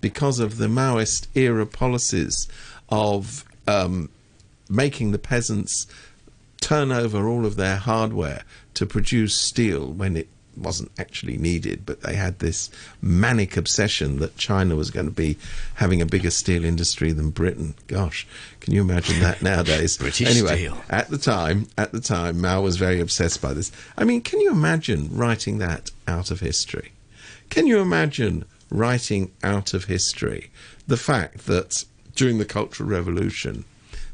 because 0.00 0.38
of 0.38 0.56
the 0.56 0.66
Maoist 0.66 1.26
era 1.34 1.66
policies 1.66 2.48
of 2.88 3.44
um, 3.68 4.08
making 4.70 5.12
the 5.12 5.18
peasants 5.18 5.86
turn 6.62 6.90
over 6.90 7.28
all 7.28 7.44
of 7.44 7.56
their 7.56 7.76
hardware 7.76 8.44
to 8.72 8.86
produce 8.86 9.36
steel 9.36 9.92
when 9.92 10.16
it 10.16 10.28
wasn't 10.56 10.90
actually 10.98 11.36
needed, 11.36 11.84
but 11.86 12.02
they 12.02 12.14
had 12.14 12.38
this 12.38 12.70
manic 13.00 13.56
obsession 13.56 14.18
that 14.18 14.36
China 14.36 14.76
was 14.76 14.90
going 14.90 15.06
to 15.06 15.12
be 15.12 15.36
having 15.74 16.02
a 16.02 16.06
bigger 16.06 16.30
steel 16.30 16.64
industry 16.64 17.12
than 17.12 17.30
Britain. 17.30 17.74
Gosh, 17.86 18.26
can 18.60 18.74
you 18.74 18.80
imagine 18.80 19.20
that 19.20 19.42
nowadays? 19.42 19.96
British 19.96 20.28
anyway, 20.28 20.56
steel. 20.56 20.76
at 20.90 21.08
the 21.08 21.18
time, 21.18 21.68
at 21.76 21.92
the 21.92 22.00
time, 22.00 22.40
Mao 22.40 22.60
was 22.60 22.76
very 22.76 23.00
obsessed 23.00 23.40
by 23.40 23.52
this. 23.52 23.72
I 23.96 24.04
mean, 24.04 24.20
can 24.20 24.40
you 24.40 24.50
imagine 24.50 25.08
writing 25.12 25.58
that 25.58 25.90
out 26.06 26.30
of 26.30 26.40
history? 26.40 26.92
Can 27.50 27.66
you 27.66 27.80
imagine 27.80 28.44
writing 28.70 29.30
out 29.42 29.74
of 29.74 29.84
history 29.84 30.50
the 30.86 30.96
fact 30.96 31.46
that 31.46 31.84
during 32.14 32.38
the 32.38 32.44
Cultural 32.44 32.88
Revolution, 32.88 33.64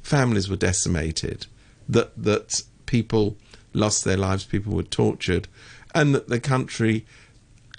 families 0.03 0.49
were 0.49 0.57
decimated, 0.57 1.47
that 1.89 2.11
that 2.23 2.63
people 2.87 3.37
lost 3.73 4.05
their 4.05 4.17
lives, 4.17 4.45
people 4.45 4.75
were 4.75 4.83
tortured, 4.83 5.49
and 5.95 6.15
that 6.15 6.29
the 6.29 6.41
country 6.41 7.05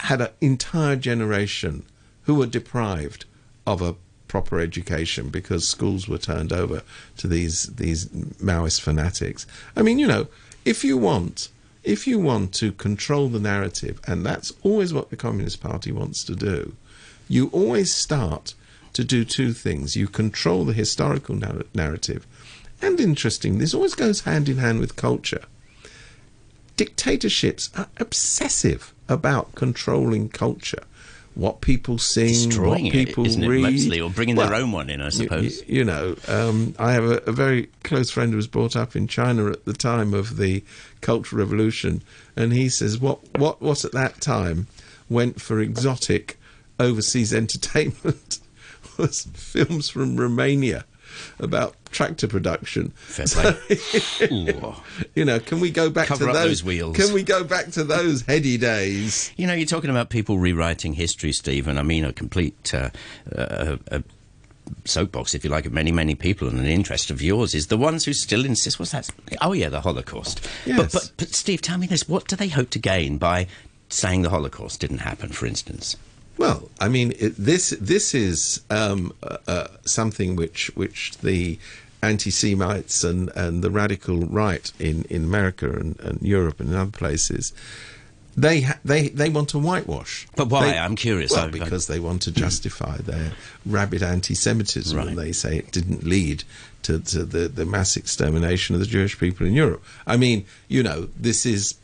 had 0.01 0.21
an 0.21 0.29
entire 0.41 0.95
generation 0.95 1.83
who 2.23 2.35
were 2.35 2.45
deprived 2.45 3.25
of 3.67 3.81
a 3.81 3.95
proper 4.27 4.59
education 4.59 5.29
because 5.29 5.67
schools 5.67 6.07
were 6.07 6.17
turned 6.17 6.53
over 6.53 6.83
to 7.17 7.27
these 7.27 7.63
these 7.75 8.05
Maoist 8.41 8.81
fanatics. 8.81 9.45
I 9.75 9.81
mean, 9.81 9.99
you 9.99 10.07
know, 10.07 10.27
if 10.65 10.83
you 10.83 10.97
want 10.97 11.49
if 11.83 12.05
you 12.05 12.19
want 12.19 12.53
to 12.53 12.71
control 12.71 13.29
the 13.29 13.39
narrative, 13.39 13.99
and 14.05 14.25
that's 14.25 14.53
always 14.63 14.93
what 14.93 15.09
the 15.09 15.15
Communist 15.17 15.61
Party 15.61 15.91
wants 15.91 16.23
to 16.25 16.35
do, 16.35 16.75
you 17.27 17.49
always 17.51 17.93
start 17.93 18.53
to 18.93 19.03
do 19.03 19.23
two 19.23 19.53
things. 19.53 19.95
You 19.95 20.07
control 20.07 20.65
the 20.65 20.73
historical 20.73 21.35
nar- 21.35 21.63
narrative, 21.73 22.27
and 22.81 22.99
interesting, 22.99 23.57
this 23.57 23.73
always 23.73 23.95
goes 23.95 24.21
hand 24.21 24.49
in 24.49 24.57
hand 24.57 24.79
with 24.79 24.95
culture 24.95 25.45
dictatorships 26.79 27.69
are 27.75 27.89
obsessive 27.97 28.93
about 29.09 29.53
controlling 29.53 30.29
culture. 30.29 30.83
What 31.35 31.59
people 31.59 31.97
sing, 31.97 32.27
Destroying 32.27 32.85
what 32.85 32.95
it, 32.95 33.07
people 33.07 33.25
it, 33.25 33.45
read, 33.45 33.61
mostly, 33.63 33.99
or 33.99 34.09
bringing 34.09 34.37
their 34.37 34.55
own 34.55 34.71
one 34.71 34.89
in, 34.89 35.01
I 35.01 35.09
suppose. 35.09 35.59
You, 35.67 35.79
you 35.79 35.83
know, 35.83 36.15
um, 36.29 36.75
I 36.79 36.93
have 36.93 37.03
a, 37.03 37.17
a 37.27 37.33
very 37.33 37.67
close 37.83 38.09
friend 38.09 38.31
who 38.31 38.37
was 38.37 38.47
brought 38.47 38.77
up 38.77 38.95
in 38.95 39.09
China 39.09 39.47
at 39.47 39.65
the 39.65 39.73
time 39.73 40.13
of 40.13 40.37
the 40.37 40.63
Cultural 41.01 41.43
Revolution, 41.43 42.01
and 42.37 42.53
he 42.53 42.69
says 42.69 42.97
what 42.97 43.19
what 43.37 43.61
what 43.61 43.83
at 43.83 43.91
that 43.91 44.21
time 44.21 44.67
went 45.09 45.41
for 45.41 45.59
exotic 45.59 46.39
overseas 46.79 47.33
entertainment 47.43 48.39
was 48.97 49.23
films 49.33 49.89
from 49.89 50.15
Romania 50.15 50.85
about 51.39 51.75
tractor 51.91 52.27
production. 52.27 52.89
Fair 52.95 53.25
play. 53.27 53.77
You 55.15 55.25
know, 55.25 55.39
can 55.39 55.59
we 55.59 55.71
go 55.71 55.89
back 55.89 56.07
Cover 56.07 56.27
to 56.27 56.33
those, 56.33 56.43
those 56.43 56.63
wheels. 56.63 56.95
Can 56.95 57.13
we 57.13 57.23
go 57.23 57.43
back 57.43 57.71
to 57.71 57.83
those 57.83 58.21
heady 58.21 58.57
days? 58.57 59.31
You 59.37 59.47
know, 59.47 59.53
you're 59.53 59.65
talking 59.65 59.89
about 59.89 60.09
people 60.09 60.37
rewriting 60.37 60.93
history, 60.93 61.31
Stephen. 61.31 61.77
I 61.77 61.83
mean, 61.83 62.05
a 62.05 62.13
complete 62.13 62.73
uh, 62.73 62.89
uh, 63.35 63.77
uh, 63.91 63.99
soapbox, 64.85 65.33
if 65.33 65.43
you 65.43 65.49
like, 65.49 65.65
of 65.65 65.73
many, 65.73 65.91
many 65.91 66.15
people, 66.15 66.47
and 66.47 66.59
an 66.59 66.65
interest 66.65 67.09
of 67.11 67.21
yours 67.21 67.55
is 67.55 67.67
the 67.67 67.77
ones 67.77 68.05
who 68.05 68.13
still 68.13 68.45
insist. 68.45 68.79
What's 68.79 68.91
that? 68.91 69.09
Oh, 69.41 69.53
yeah, 69.53 69.69
the 69.69 69.81
Holocaust. 69.81 70.41
But, 70.65 70.75
Yes. 70.75 70.93
but, 70.93 71.11
but, 71.17 71.29
Steve, 71.29 71.61
tell 71.61 71.77
me 71.77 71.87
this: 71.87 72.07
what 72.07 72.27
do 72.27 72.35
they 72.35 72.49
hope 72.49 72.69
to 72.71 72.79
gain 72.79 73.17
by 73.17 73.47
saying 73.89 74.21
the 74.21 74.29
Holocaust 74.29 74.79
didn't 74.79 74.99
happen, 74.99 75.29
for 75.29 75.45
instance? 75.45 75.95
Well, 76.39 76.69
I 76.79 76.87
mean, 76.87 77.11
it, 77.19 77.35
this 77.37 77.71
this 77.81 78.15
is 78.15 78.61
um, 78.69 79.13
uh, 79.21 79.37
uh, 79.47 79.67
something 79.85 80.35
which 80.37 80.71
which 80.75 81.17
the 81.17 81.59
anti-Semites 82.01 83.03
and, 83.03 83.29
and 83.35 83.61
the 83.61 83.69
radical 83.69 84.19
right 84.21 84.71
in, 84.79 85.03
in 85.09 85.25
America 85.25 85.69
and, 85.69 85.99
and 85.99 86.21
Europe 86.21 86.61
and 86.61 86.69
in 86.69 86.75
other 86.77 86.91
places. 86.91 87.51
They 88.37 88.61
ha- 88.61 88.79
they 88.85 89.09
they 89.09 89.29
want 89.29 89.49
to 89.49 89.59
whitewash. 89.59 90.27
But 90.37 90.47
why? 90.47 90.71
They- 90.71 90.77
I'm 90.77 90.95
curious. 90.95 91.31
Well, 91.33 91.49
because 91.49 91.87
they 91.87 91.99
want 91.99 92.21
to 92.21 92.31
justify 92.31 92.97
their 92.99 93.33
rabid 93.65 94.01
anti-Semitism, 94.01 94.97
Right. 94.97 95.07
and 95.09 95.17
they 95.17 95.33
say 95.33 95.57
it 95.57 95.73
didn't 95.73 96.03
lead 96.05 96.45
to, 96.83 96.99
to 96.99 97.25
the, 97.25 97.49
the 97.49 97.65
mass 97.65 97.97
extermination 97.97 98.75
of 98.75 98.79
the 98.79 98.87
Jewish 98.87 99.19
people 99.19 99.45
in 99.45 99.53
Europe. 99.53 99.83
I 100.07 100.15
mean, 100.15 100.45
you 100.69 100.83
know, 100.83 101.09
this 101.19 101.45
is 101.45 101.75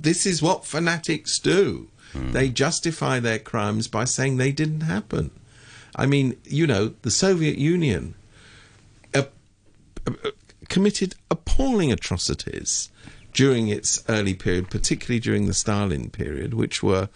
this 0.00 0.24
is 0.24 0.40
what 0.40 0.64
fanatics 0.64 1.38
do. 1.38 1.88
They 2.14 2.48
justify 2.48 3.20
their 3.20 3.38
crimes 3.38 3.88
by 3.88 4.04
saying 4.04 4.36
they 4.36 4.52
didn't 4.52 4.82
happen. 4.82 5.30
I 5.96 6.06
mean, 6.06 6.36
you 6.44 6.66
know, 6.66 6.94
the 7.02 7.10
Soviet 7.10 7.58
Union 7.58 8.14
uh, 9.14 9.24
uh, 10.06 10.12
committed 10.68 11.14
appalling 11.30 11.92
atrocities 11.92 12.90
during 13.32 13.68
its 13.68 14.02
early 14.08 14.34
period, 14.34 14.70
particularly 14.70 15.20
during 15.20 15.46
the 15.46 15.54
Stalin 15.54 16.10
period, 16.10 16.54
which 16.54 16.82
were 16.82 17.08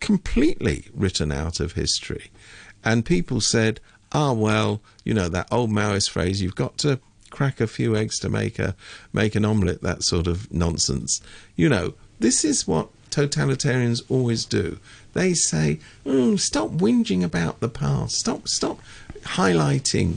completely 0.00 0.86
written 0.94 1.30
out 1.30 1.60
of 1.60 1.72
history. 1.72 2.30
And 2.84 3.04
people 3.04 3.40
said, 3.40 3.80
ah, 4.12 4.32
well, 4.32 4.80
you 5.04 5.14
know, 5.14 5.28
that 5.28 5.48
old 5.50 5.70
Maoist 5.70 6.10
phrase, 6.10 6.42
you've 6.42 6.54
got 6.54 6.78
to 6.78 7.00
crack 7.30 7.60
a 7.60 7.66
few 7.66 7.96
eggs 7.96 8.18
to 8.20 8.28
make 8.28 8.58
a 8.58 8.76
make 9.12 9.34
an 9.34 9.44
omelette, 9.44 9.82
that 9.82 10.02
sort 10.02 10.26
of 10.26 10.52
nonsense. 10.52 11.20
You 11.56 11.68
know, 11.68 11.94
this 12.20 12.44
is 12.44 12.66
what 12.66 12.88
totalitarians 13.12 14.02
always 14.08 14.44
do. 14.44 14.78
They 15.12 15.34
say, 15.34 15.78
"Mm, 16.04 16.40
stop 16.40 16.70
whinging 16.70 17.22
about 17.22 17.60
the 17.60 17.68
past. 17.68 18.16
Stop 18.18 18.48
stop 18.48 18.80
highlighting 19.22 20.16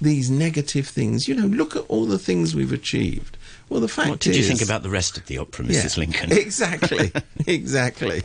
these 0.00 0.30
negative 0.30 0.88
things. 0.88 1.28
You 1.28 1.34
know, 1.34 1.46
look 1.46 1.76
at 1.76 1.84
all 1.88 2.06
the 2.06 2.18
things 2.18 2.54
we've 2.54 2.72
achieved. 2.72 3.36
Well, 3.68 3.80
the 3.80 3.88
fact 3.88 4.06
is. 4.06 4.10
What 4.10 4.20
did 4.20 4.36
you 4.36 4.42
think 4.42 4.62
about 4.62 4.82
the 4.82 4.90
rest 4.90 5.16
of 5.16 5.26
the 5.26 5.38
opera, 5.38 5.64
Mrs. 5.64 5.96
Lincoln? 5.96 6.32
Exactly, 6.36 7.12
exactly. 7.46 8.22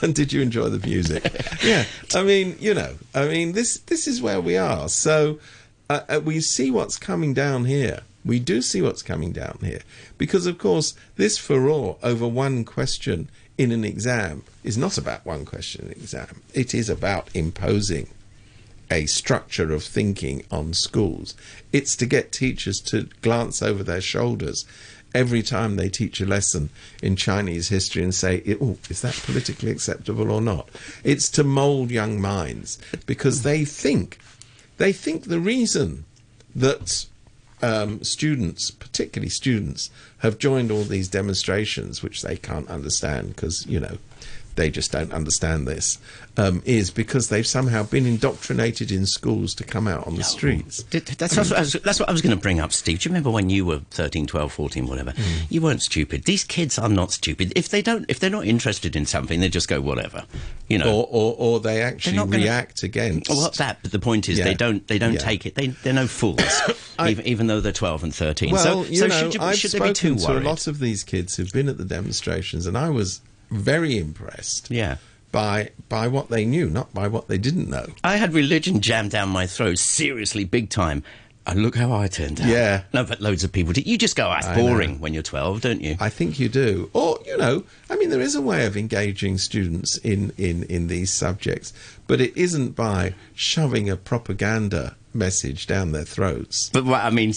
And 0.00 0.14
did 0.20 0.32
you 0.32 0.40
enjoy 0.40 0.68
the 0.70 0.86
music? 0.86 1.22
yeah. 1.62 1.84
I 2.14 2.22
mean, 2.22 2.56
you 2.60 2.72
know, 2.72 2.94
I 3.14 3.26
mean, 3.26 3.52
this 3.52 3.78
this 3.80 4.06
is 4.06 4.22
where 4.22 4.40
we 4.40 4.56
are. 4.56 4.88
So 4.88 5.38
uh, 5.90 6.00
uh, 6.08 6.20
we 6.24 6.40
see 6.40 6.70
what's 6.70 6.96
coming 6.96 7.34
down 7.34 7.66
here. 7.66 8.00
We 8.26 8.40
do 8.40 8.60
see 8.60 8.82
what's 8.82 9.02
coming 9.02 9.30
down 9.30 9.60
here 9.62 9.82
because, 10.18 10.46
of 10.46 10.58
course, 10.58 10.94
this 11.14 11.38
furore 11.38 11.96
over 12.02 12.26
one 12.26 12.64
question 12.64 13.30
in 13.56 13.70
an 13.70 13.84
exam 13.84 14.42
is 14.64 14.76
not 14.76 14.98
about 14.98 15.24
one 15.24 15.44
question 15.44 15.86
in 15.86 15.92
an 15.92 15.98
exam. 15.98 16.42
It 16.52 16.74
is 16.74 16.90
about 16.90 17.28
imposing 17.34 18.08
a 18.90 19.06
structure 19.06 19.72
of 19.72 19.84
thinking 19.84 20.44
on 20.50 20.74
schools. 20.74 21.34
It's 21.72 21.94
to 21.96 22.06
get 22.06 22.32
teachers 22.32 22.80
to 22.86 23.08
glance 23.22 23.62
over 23.62 23.82
their 23.82 24.00
shoulders 24.00 24.64
every 25.14 25.42
time 25.42 25.76
they 25.76 25.88
teach 25.88 26.20
a 26.20 26.26
lesson 26.26 26.68
in 27.02 27.16
Chinese 27.16 27.68
history 27.68 28.02
and 28.02 28.14
say, 28.14 28.42
oh, 28.60 28.76
is 28.90 29.02
that 29.02 29.14
politically 29.24 29.70
acceptable 29.70 30.30
or 30.30 30.40
not? 30.40 30.68
It's 31.04 31.30
to 31.30 31.44
mould 31.44 31.90
young 31.90 32.20
minds 32.20 32.78
because 33.06 33.42
they 33.42 33.64
think, 33.64 34.18
they 34.78 34.92
think 34.92 35.24
the 35.24 35.40
reason 35.40 36.04
that 36.54 37.06
um, 37.62 38.02
students, 38.02 38.70
particularly 38.70 39.30
students, 39.30 39.90
have 40.18 40.38
joined 40.38 40.70
all 40.70 40.82
these 40.82 41.08
demonstrations, 41.08 42.02
which 42.02 42.22
they 42.22 42.36
can't 42.36 42.68
understand 42.68 43.28
because, 43.28 43.66
you 43.66 43.80
know, 43.80 43.98
they 44.56 44.70
just 44.70 44.90
don't 44.92 45.12
understand 45.12 45.68
this, 45.68 45.98
um, 46.36 46.62
is 46.64 46.90
because 46.90 47.28
they've 47.28 47.46
somehow 47.46 47.84
been 47.84 48.06
indoctrinated 48.06 48.90
in 48.90 49.06
schools 49.06 49.54
to 49.54 49.64
come 49.64 49.86
out 49.86 50.06
on 50.06 50.16
the 50.16 50.24
streets. 50.24 50.82
That's, 50.84 51.36
what 51.36 51.52
I 51.52 51.60
was, 51.60 51.72
that's 51.74 52.00
what 52.00 52.08
I 52.08 52.12
was 52.12 52.22
going 52.22 52.36
to 52.36 52.40
bring 52.42 52.58
up, 52.60 52.72
Steve. 52.72 53.00
Do 53.00 53.08
you 53.08 53.12
remember 53.12 53.30
when 53.30 53.48
you 53.50 53.64
were 53.64 53.78
13, 53.90 54.26
12, 54.26 54.52
14, 54.52 54.86
whatever? 54.86 55.12
You 55.48 55.60
weren't 55.60 55.82
stupid. 55.82 56.24
These 56.24 56.44
kids 56.44 56.78
are 56.78 56.88
not 56.88 57.12
stupid. 57.12 57.52
If 57.54 57.68
they 57.68 57.82
don't, 57.82 58.04
if 58.08 58.18
they're 58.18 58.30
not 58.30 58.46
interested 58.46 58.96
in 58.96 59.06
something, 59.06 59.40
they 59.40 59.48
just 59.48 59.68
go 59.68 59.80
whatever. 59.80 60.24
You 60.68 60.78
know. 60.78 60.92
Or, 60.92 61.06
or, 61.10 61.34
or 61.38 61.60
they 61.60 61.82
actually 61.82 62.16
gonna- 62.16 62.36
react 62.36 62.82
against. 62.82 63.28
well, 63.28 63.38
what's 63.38 63.58
that? 63.58 63.78
But 63.82 63.92
the 63.92 63.98
point 64.00 64.28
is, 64.28 64.38
Yeah. 64.38 64.44
they 64.44 64.54
don't. 64.54 64.86
They 64.88 64.98
don't 64.98 65.12
Yeah. 65.14 65.18
take 65.20 65.46
it. 65.46 65.54
They, 65.54 65.68
they're 65.68 65.92
no 65.92 66.06
fools, 66.06 66.40
even, 67.06 67.24
even 67.26 67.46
though 67.46 67.60
they're 67.60 67.72
twelve 67.72 68.02
and 68.02 68.14
thirteen. 68.14 68.50
Well, 68.52 68.84
so, 68.84 68.90
you 68.90 68.96
so 68.96 69.06
know, 69.06 69.18
should, 69.20 69.34
you, 69.34 69.40
I've 69.40 69.56
should 69.56 69.70
spoken 69.70 69.88
be 69.88 69.94
too 69.94 70.16
to 70.16 70.38
a 70.38 70.40
lot 70.40 70.66
of 70.66 70.78
these 70.80 71.04
kids 71.04 71.36
who've 71.36 71.52
been 71.52 71.68
at 71.68 71.78
the 71.78 71.84
demonstrations, 71.84 72.66
and 72.66 72.76
I 72.76 72.90
was 72.90 73.20
very 73.50 73.98
impressed 73.98 74.70
yeah. 74.70 74.96
by 75.32 75.70
by 75.88 76.08
what 76.08 76.28
they 76.28 76.44
knew, 76.44 76.68
not 76.68 76.92
by 76.92 77.08
what 77.08 77.28
they 77.28 77.38
didn't 77.38 77.68
know. 77.68 77.86
I 78.04 78.16
had 78.16 78.34
religion 78.34 78.80
jammed 78.80 79.10
down 79.12 79.28
my 79.28 79.46
throat, 79.46 79.78
seriously, 79.78 80.44
big 80.44 80.70
time. 80.70 81.02
And 81.48 81.62
look 81.62 81.76
how 81.76 81.92
I 81.92 82.08
turned 82.08 82.40
out. 82.40 82.48
Yeah. 82.48 82.82
No, 82.92 83.04
but 83.04 83.20
loads 83.20 83.44
of 83.44 83.52
people 83.52 83.72
do. 83.72 83.80
You 83.80 83.96
just 83.96 84.16
go, 84.16 84.26
ah, 84.26 84.38
it's 84.38 84.48
I 84.48 84.56
know. 84.56 84.66
boring 84.66 84.98
when 84.98 85.14
you're 85.14 85.22
12, 85.22 85.60
don't 85.60 85.80
you? 85.80 85.96
I 86.00 86.08
think 86.08 86.40
you 86.40 86.48
do. 86.48 86.90
Or, 86.92 87.20
you 87.24 87.36
know, 87.36 87.62
I 87.88 87.94
mean, 87.94 88.10
there 88.10 88.20
is 88.20 88.34
a 88.34 88.42
way 88.42 88.66
of 88.66 88.76
engaging 88.76 89.38
students 89.38 89.96
in, 89.98 90.32
in, 90.36 90.64
in 90.64 90.88
these 90.88 91.12
subjects, 91.12 91.72
but 92.08 92.20
it 92.20 92.36
isn't 92.36 92.74
by 92.74 93.14
shoving 93.32 93.88
a 93.88 93.96
propaganda 93.96 94.96
message 95.14 95.68
down 95.68 95.92
their 95.92 96.04
throats. 96.04 96.68
But 96.70 96.84
what 96.84 97.04
I 97.04 97.10
mean, 97.10 97.32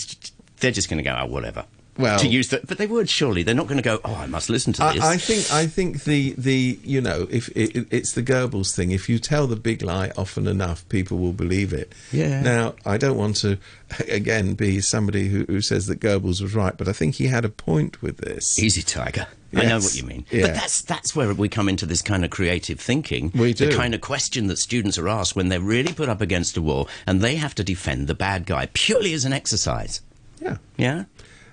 they're 0.59 0.71
just 0.71 0.89
going 0.89 1.03
to 1.03 1.07
go, 1.07 1.15
oh, 1.15 1.27
whatever. 1.27 1.65
Well- 1.99 2.17
to 2.19 2.27
use 2.27 2.47
that, 2.49 2.65
but 2.65 2.77
they 2.79 2.87
would 2.87 3.09
surely. 3.09 3.43
They're 3.43 3.53
not 3.53 3.67
going 3.67 3.77
to 3.77 3.83
go. 3.83 3.99
Oh, 4.03 4.15
I 4.15 4.25
must 4.25 4.49
listen 4.49 4.73
to 4.73 4.91
this. 4.93 5.03
I, 5.03 5.13
I 5.13 5.17
think 5.17 5.51
I 5.51 5.67
think 5.67 6.05
the 6.05 6.33
the 6.37 6.79
you 6.83 7.01
know 7.01 7.27
if 7.29 7.49
it, 7.49 7.75
it- 7.75 7.87
it's 7.91 8.13
the 8.13 8.23
Goebbels 8.23 8.73
thing. 8.73 8.91
If 8.91 9.07
you 9.09 9.19
tell 9.19 9.45
the 9.47 9.55
big 9.55 9.81
lie 9.83 10.11
often 10.17 10.47
enough, 10.47 10.87
people 10.89 11.17
will 11.17 11.33
believe 11.33 11.73
it. 11.73 11.93
Yeah. 12.11 12.41
Now 12.41 12.75
I 12.85 12.97
don't 12.97 13.17
want 13.17 13.35
to 13.37 13.57
again 14.09 14.53
be 14.55 14.81
somebody 14.81 15.27
who, 15.29 15.43
who 15.45 15.61
says 15.61 15.87
that 15.87 15.99
Goebbels 15.99 16.41
was 16.41 16.55
right, 16.55 16.75
but 16.77 16.87
I 16.87 16.93
think 16.93 17.15
he 17.15 17.27
had 17.27 17.45
a 17.45 17.49
point 17.49 18.01
with 18.01 18.17
this. 18.17 18.57
Easy, 18.57 18.81
Tiger. 18.81 19.27
I 19.51 19.65
know 19.65 19.79
what 19.79 19.95
you 19.95 20.03
mean. 20.03 20.25
Yeah. 20.29 20.43
But 20.47 20.53
that's 20.53 20.81
that's 20.83 21.15
where 21.15 21.33
we 21.33 21.49
come 21.49 21.67
into 21.67 21.87
this 21.87 22.03
kind 22.03 22.23
of 22.23 22.29
creative 22.29 22.79
thinking. 22.79 23.31
We 23.33 23.53
do. 23.53 23.71
The 23.71 23.75
kind 23.75 23.95
of 23.95 24.01
question 24.01 24.45
that 24.47 24.59
students 24.59 24.97
are 24.99 25.09
asked 25.09 25.35
when 25.35 25.49
they're 25.49 25.59
really 25.59 25.91
put 25.91 26.07
up 26.07 26.21
against 26.21 26.55
a 26.55 26.61
wall 26.61 26.87
and 27.07 27.21
they 27.21 27.35
have 27.35 27.55
to 27.55 27.63
defend 27.63 28.07
the 28.07 28.13
bad 28.13 28.45
guy 28.45 28.69
purely 28.73 29.11
as 29.13 29.25
an 29.25 29.33
exercise. 29.33 30.01
yeah. 30.39 30.57
Yeah? 30.77 31.05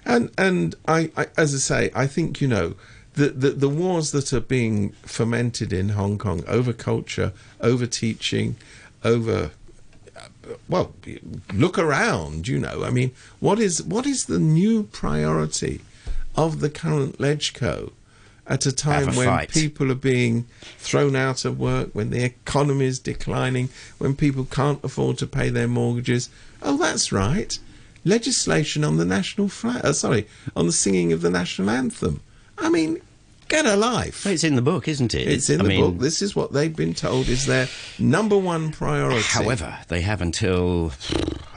And 0.07 0.31
and 0.39 0.75
I, 0.87 1.11
I 1.17 1.27
as 1.37 1.55
I 1.55 1.59
say, 1.59 1.91
I 1.95 2.07
think 2.07 2.41
you 2.41 2.49
know 2.49 2.75
the, 3.15 3.31
the 3.31 3.51
the 3.51 3.69
wars 3.69 4.13
that 4.13 4.33
are 4.33 4.41
being 4.41 4.91
fomented 5.03 5.73
in 5.73 5.91
Hong 5.91 6.17
Kong 6.17 6.45
over 6.47 6.73
culture, 6.73 7.33
over 7.61 7.87
teaching, 7.87 8.57
over 9.05 9.51
uh, 10.17 10.29
well, 10.69 10.95
look 11.53 11.77
around. 11.79 12.47
You 12.47 12.61
know, 12.61 12.85
I 12.85 12.91
mean, 12.91 13.11
what 13.41 13.59
is 13.59 13.83
what 13.83 14.07
is 14.07 14.27
the 14.27 14.39
new 14.39 14.85
priority 14.85 15.81
of 16.37 16.61
the 16.61 16.71
current 16.71 17.19
LegCo 17.19 17.93
at 18.47 18.67
a 18.67 18.73
time 18.73 19.09
a 19.09 19.13
when 19.13 19.27
fight. 19.27 19.51
people 19.51 19.91
are 19.91 19.97
being 19.97 20.47
thrown 20.79 21.17
out 21.17 21.45
of 21.45 21.59
work, 21.59 21.91
when 21.95 22.11
the 22.11 22.23
economy 22.23 22.87
is 22.87 22.99
declining, 22.99 23.69
when 23.99 24.15
people 24.15 24.45
can't 24.45 24.83
afford 24.85 25.19
to 25.19 25.27
pay 25.27 25.49
their 25.49 25.67
mortgages? 25.67 26.29
Oh, 26.63 26.77
that's 26.77 27.11
right, 27.11 27.59
legislation 28.07 28.85
on 28.85 28.97
the 28.97 29.05
national 29.05 29.49
flag. 29.49 29.85
Uh, 29.85 29.93
sorry, 29.93 30.27
on 30.55 30.67
the 30.67 30.73
singing 30.73 31.13
of 31.13 31.21
the 31.21 31.31
national 31.31 31.69
anthem. 31.69 32.21
I 32.57 32.71
mean, 32.71 33.03
get 33.49 33.67
a 33.67 33.77
life. 33.77 34.25
Well, 34.25 34.33
it's 34.33 34.45
in 34.45 34.55
the 34.55 34.63
book, 34.63 34.89
isn't 34.89 35.15
it? 35.15 35.29
It's 35.29 35.51
in 35.51 35.61
I 35.61 35.65
the 35.65 35.69
mean, 35.69 35.81
book. 35.81 36.01
This 36.01 36.23
is 36.23 36.35
what 36.35 36.53
they've 36.53 36.75
been 36.75 36.95
told 36.95 37.29
is 37.29 37.45
their 37.45 37.69
number 37.99 38.39
one 38.39 38.73
priority. 38.73 39.21
However, 39.23 39.79
they 39.89 40.01
have 40.01 40.23
until 40.23 40.93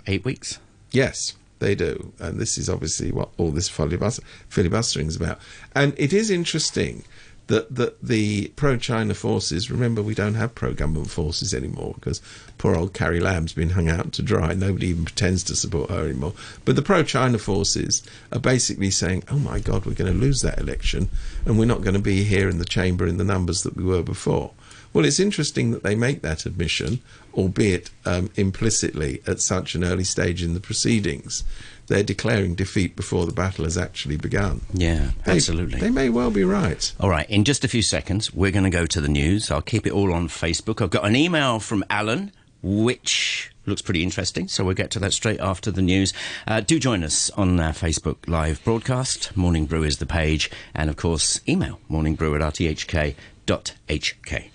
eight 0.07 0.25
weeks. 0.25 0.59
Yes, 0.91 1.35
they 1.59 1.75
do. 1.75 2.11
And 2.19 2.39
this 2.39 2.57
is 2.57 2.69
obviously 2.69 3.11
what 3.11 3.29
all 3.37 3.51
this 3.51 3.69
filibuster, 3.69 4.23
filibustering 4.49 5.07
is 5.07 5.15
about. 5.15 5.39
And 5.75 5.93
it 5.97 6.11
is 6.11 6.29
interesting 6.29 7.03
that, 7.49 7.75
that 7.75 8.01
the 8.01 8.47
pro 8.55 8.77
China 8.77 9.13
forces, 9.13 9.69
remember, 9.69 10.01
we 10.01 10.15
don't 10.15 10.35
have 10.35 10.55
pro 10.55 10.73
government 10.73 11.09
forces 11.09 11.53
anymore 11.53 11.95
because 11.95 12.21
poor 12.57 12.75
old 12.75 12.93
Carrie 12.93 13.19
Lam's 13.19 13.53
been 13.53 13.71
hung 13.71 13.89
out 13.89 14.13
to 14.13 14.21
dry. 14.21 14.53
Nobody 14.53 14.87
even 14.87 15.05
pretends 15.05 15.43
to 15.45 15.55
support 15.55 15.89
her 15.89 16.05
anymore. 16.05 16.33
But 16.63 16.75
the 16.75 16.81
pro 16.81 17.03
China 17.03 17.39
forces 17.39 18.03
are 18.31 18.39
basically 18.39 18.91
saying, 18.91 19.23
oh 19.29 19.39
my 19.39 19.59
God, 19.59 19.85
we're 19.85 19.93
going 19.95 20.13
to 20.13 20.17
lose 20.17 20.41
that 20.41 20.59
election 20.59 21.09
and 21.45 21.59
we're 21.59 21.65
not 21.65 21.81
going 21.81 21.95
to 21.95 21.99
be 21.99 22.23
here 22.23 22.49
in 22.49 22.59
the 22.59 22.65
chamber 22.65 23.07
in 23.07 23.17
the 23.17 23.23
numbers 23.23 23.63
that 23.63 23.75
we 23.75 23.83
were 23.83 24.03
before. 24.03 24.51
Well, 24.93 25.05
it's 25.05 25.19
interesting 25.19 25.71
that 25.71 25.83
they 25.83 25.95
make 25.95 26.21
that 26.23 26.45
admission, 26.45 27.01
albeit 27.35 27.91
um, 28.05 28.31
implicitly 28.35 29.21
at 29.27 29.39
such 29.39 29.75
an 29.75 29.83
early 29.83 30.03
stage 30.03 30.41
in 30.43 30.53
the 30.55 30.59
proceedings. 30.59 31.43
They're 31.87 32.03
declaring 32.03 32.55
defeat 32.55 32.95
before 32.95 33.25
the 33.25 33.31
battle 33.31 33.65
has 33.65 33.77
actually 33.77 34.17
begun. 34.17 34.61
Yeah, 34.73 35.11
They- 35.25 35.33
absolutely. 35.33 35.79
They 35.79 35.89
may 35.89 36.09
well 36.09 36.31
be 36.31 36.43
right. 36.43 36.91
All 36.99 37.09
right, 37.09 37.29
in 37.29 37.43
just 37.45 37.63
a 37.63 37.67
few 37.67 37.81
seconds, 37.81 38.33
we're 38.33 38.51
going 38.51 38.63
to 38.63 38.69
go 38.69 38.85
to 38.87 39.01
the 39.01 39.07
news. 39.07 39.49
I'll 39.51 39.61
keep 39.61 39.85
it 39.87 39.93
all 39.93 40.13
on 40.13 40.27
Facebook. 40.27 40.81
I've 40.81 40.89
got 40.91 41.05
an 41.05 41.15
email 41.15 41.59
from 41.59 41.83
Alan, 41.89 42.31
which 42.61 43.51
looks 43.65 43.81
pretty 43.81 44.03
interesting, 44.03 44.47
so 44.47 44.63
we'll 44.63 44.73
get 44.75 44.91
to 44.91 44.99
that 44.99 45.13
straight 45.13 45.39
after 45.39 45.69
the 45.71 45.81
news. 45.81 46.13
Uh, 46.47 46.59
do 46.61 46.79
join 46.79 47.03
us 47.03 47.29
on 47.31 47.59
our 47.59 47.73
Facebook 47.73 48.17
live 48.27 48.63
broadcast. 48.63 49.35
Morning 49.37 49.65
Brew 49.65 49.83
is 49.83 49.97
the 49.97 50.05
page, 50.07 50.49
and 50.75 50.89
of 50.89 50.95
course, 50.95 51.39
email 51.47 51.79
morningbrew 51.89 52.35
at 52.35 52.53
rthk.hk. 52.53 54.49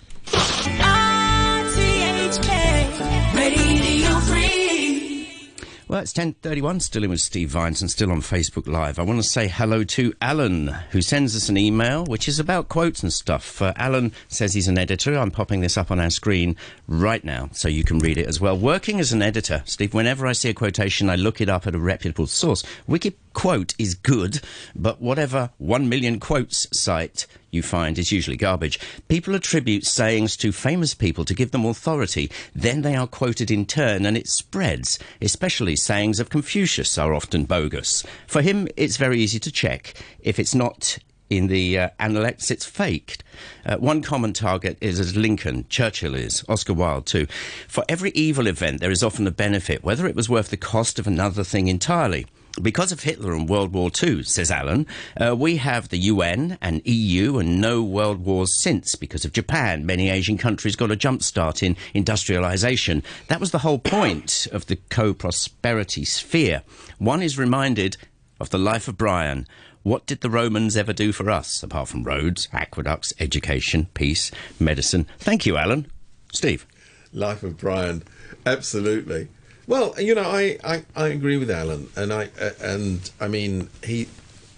Well, 5.87 6.01
it's 6.01 6.13
10.31, 6.13 6.81
still 6.81 7.03
in 7.03 7.11
with 7.11 7.21
Steve 7.21 7.51
Vines 7.51 7.79
and 7.79 7.91
still 7.91 8.11
on 8.11 8.19
Facebook 8.19 8.67
Live. 8.67 8.97
I 8.97 9.03
want 9.03 9.21
to 9.21 9.29
say 9.29 9.47
hello 9.47 9.83
to 9.83 10.13
Alan, 10.19 10.67
who 10.89 11.01
sends 11.01 11.35
us 11.35 11.47
an 11.47 11.57
email, 11.57 12.03
which 12.05 12.27
is 12.27 12.39
about 12.39 12.69
quotes 12.69 13.03
and 13.03 13.13
stuff. 13.13 13.61
Uh, 13.61 13.71
Alan 13.75 14.11
says 14.27 14.55
he's 14.55 14.67
an 14.67 14.77
editor. 14.79 15.15
I'm 15.15 15.29
popping 15.31 15.61
this 15.61 15.77
up 15.77 15.91
on 15.91 15.99
our 15.99 16.09
screen 16.09 16.57
right 16.87 17.23
now, 17.23 17.49
so 17.53 17.69
you 17.69 17.83
can 17.83 17.99
read 17.99 18.17
it 18.17 18.25
as 18.25 18.41
well. 18.41 18.57
Working 18.57 18.99
as 18.99 19.13
an 19.13 19.21
editor, 19.21 19.61
Steve, 19.65 19.93
whenever 19.93 20.25
I 20.25 20.33
see 20.33 20.49
a 20.49 20.53
quotation, 20.53 21.09
I 21.09 21.15
look 21.15 21.39
it 21.39 21.49
up 21.49 21.67
at 21.67 21.75
a 21.75 21.79
reputable 21.79 22.27
source. 22.27 22.63
Wiki 22.87 23.15
quote 23.35 23.75
is 23.77 23.93
good, 23.93 24.41
but 24.75 24.99
whatever 24.99 25.51
one 25.57 25.87
million 25.87 26.19
quotes 26.19 26.67
site 26.75 27.27
you 27.51 27.61
find 27.61 27.99
is 27.99 28.11
usually 28.11 28.37
garbage. 28.37 28.79
People 29.07 29.35
attribute 29.35 29.85
sayings 29.85 30.35
to 30.37 30.51
famous 30.51 30.95
people 30.95 31.25
to 31.25 31.35
give 31.35 31.51
them 31.51 31.65
authority. 31.65 32.31
Then 32.55 32.81
they 32.81 32.95
are 32.95 33.05
quoted 33.05 33.51
in 33.51 33.65
turn 33.65 34.05
and 34.05 34.17
it 34.17 34.27
spreads. 34.27 34.97
Especially 35.21 35.75
sayings 35.75 36.19
of 36.19 36.29
Confucius 36.29 36.97
are 36.97 37.13
often 37.13 37.43
bogus. 37.43 38.03
For 38.25 38.41
him, 38.41 38.67
it's 38.75 38.97
very 38.97 39.19
easy 39.19 39.39
to 39.39 39.51
check. 39.51 39.93
If 40.21 40.39
it's 40.39 40.55
not 40.55 40.97
in 41.29 41.47
the 41.47 41.77
uh, 41.77 41.89
analects, 41.99 42.49
it's 42.49 42.65
faked. 42.65 43.23
Uh, 43.65 43.77
one 43.77 44.01
common 44.01 44.31
target 44.31 44.77
is 44.79 44.99
as 44.99 45.17
Lincoln, 45.17 45.65
Churchill 45.69 46.15
is, 46.15 46.43
Oscar 46.47 46.73
Wilde 46.73 47.05
too. 47.05 47.27
For 47.67 47.83
every 47.89 48.11
evil 48.11 48.47
event, 48.47 48.79
there 48.79 48.91
is 48.91 49.03
often 49.03 49.27
a 49.27 49.31
benefit, 49.31 49.83
whether 49.83 50.07
it 50.07 50.15
was 50.15 50.29
worth 50.29 50.49
the 50.49 50.57
cost 50.57 50.99
of 50.99 51.07
another 51.07 51.43
thing 51.43 51.67
entirely. 51.67 52.27
Because 52.61 52.93
of 52.93 53.01
Hitler 53.01 53.33
and 53.33 53.49
World 53.49 53.73
War 53.73 53.91
II, 54.01 54.23
says 54.23 54.49
Alan, 54.49 54.87
uh, 55.19 55.35
we 55.35 55.57
have 55.57 55.89
the 55.89 55.97
UN 55.97 56.57
and 56.61 56.81
EU 56.85 57.37
and 57.37 57.59
no 57.59 57.83
world 57.83 58.23
wars 58.23 58.55
since. 58.61 58.95
Because 58.95 59.25
of 59.25 59.33
Japan, 59.33 59.85
many 59.85 60.09
Asian 60.09 60.37
countries 60.37 60.77
got 60.77 60.91
a 60.91 60.95
jump 60.95 61.21
start 61.21 61.61
in 61.61 61.75
industrialization. 61.93 63.03
That 63.27 63.41
was 63.41 63.51
the 63.51 63.59
whole 63.59 63.79
point 63.79 64.47
of 64.53 64.67
the 64.67 64.77
co 64.77 65.13
prosperity 65.13 66.05
sphere. 66.05 66.63
One 66.97 67.21
is 67.21 67.37
reminded 67.37 67.97
of 68.39 68.51
the 68.51 68.57
life 68.57 68.87
of 68.87 68.97
Brian. 68.97 69.47
What 69.83 70.05
did 70.05 70.21
the 70.21 70.29
Romans 70.29 70.77
ever 70.77 70.93
do 70.93 71.11
for 71.11 71.29
us, 71.29 71.61
apart 71.61 71.89
from 71.89 72.03
roads, 72.03 72.47
aqueducts, 72.53 73.13
education, 73.19 73.87
peace, 73.93 74.31
medicine? 74.59 75.07
Thank 75.19 75.45
you, 75.45 75.57
Alan. 75.57 75.91
Steve. 76.31 76.65
Life 77.13 77.43
of 77.43 77.57
Brian, 77.57 78.03
absolutely. 78.45 79.27
Well, 79.67 79.95
you 79.99 80.13
know, 80.13 80.23
I, 80.23 80.57
I, 80.63 80.85
I 80.95 81.07
agree 81.07 81.37
with 81.37 81.49
Alan, 81.49 81.89
and 81.95 82.13
I 82.13 82.29
uh, 82.39 82.51
and 82.61 83.09
I 83.19 83.27
mean 83.27 83.69
he 83.83 84.07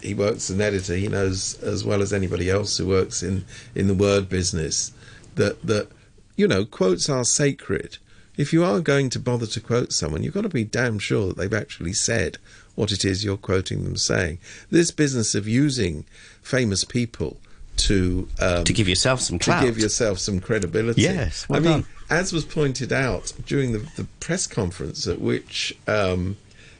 he 0.01 0.13
works 0.13 0.49
as 0.49 0.55
an 0.55 0.61
editor. 0.61 0.95
He 0.95 1.07
knows 1.07 1.61
as 1.61 1.83
well 1.85 2.01
as 2.01 2.13
anybody 2.13 2.49
else 2.49 2.77
who 2.77 2.87
works 2.87 3.23
in 3.23 3.45
in 3.73 3.87
the 3.87 3.93
word 3.93 4.29
business 4.29 4.91
that 5.35 5.61
that 5.65 5.87
you 6.35 6.47
know 6.47 6.65
quotes 6.65 7.09
are 7.09 7.23
sacred. 7.23 7.97
If 8.35 8.53
you 8.53 8.63
are 8.63 8.81
going 8.81 9.09
to 9.11 9.19
bother 9.19 9.47
to 9.47 9.59
quote 9.59 9.91
someone, 9.91 10.21
you've 10.23 10.35
got 10.35 10.41
to 10.41 10.49
be 10.49 10.63
damn 10.63 10.99
sure 10.99 11.29
that 11.29 11.37
they've 11.37 11.53
actually 11.53 11.93
said 11.93 12.37
what 12.75 12.91
it 12.91 13.03
is 13.03 13.23
you're 13.23 13.35
quoting 13.37 13.83
them 13.83 13.97
saying. 13.97 14.37
This 14.69 14.91
business 14.91 15.33
of 15.33 15.47
using 15.47 16.05
famous 16.43 16.83
people 16.83 17.37
to 17.77 18.27
um, 18.39 18.63
To 18.63 18.73
give 18.73 18.87
yourself 18.87 19.21
some 19.21 19.39
to 19.39 19.59
give 19.61 19.77
yourself 19.77 20.19
some 20.19 20.39
credibility. 20.39 21.01
Yes, 21.01 21.47
well 21.49 21.57
I 21.57 21.61
mean, 21.61 21.71
done. 21.81 21.85
As 22.09 22.31
was 22.33 22.45
pointed 22.45 22.91
out 22.91 23.33
during 23.45 23.73
the, 23.73 23.79
the 23.95 24.05
press 24.19 24.47
conference 24.47 25.07
at 25.07 25.19
which 25.19 25.77
um, 25.87 26.37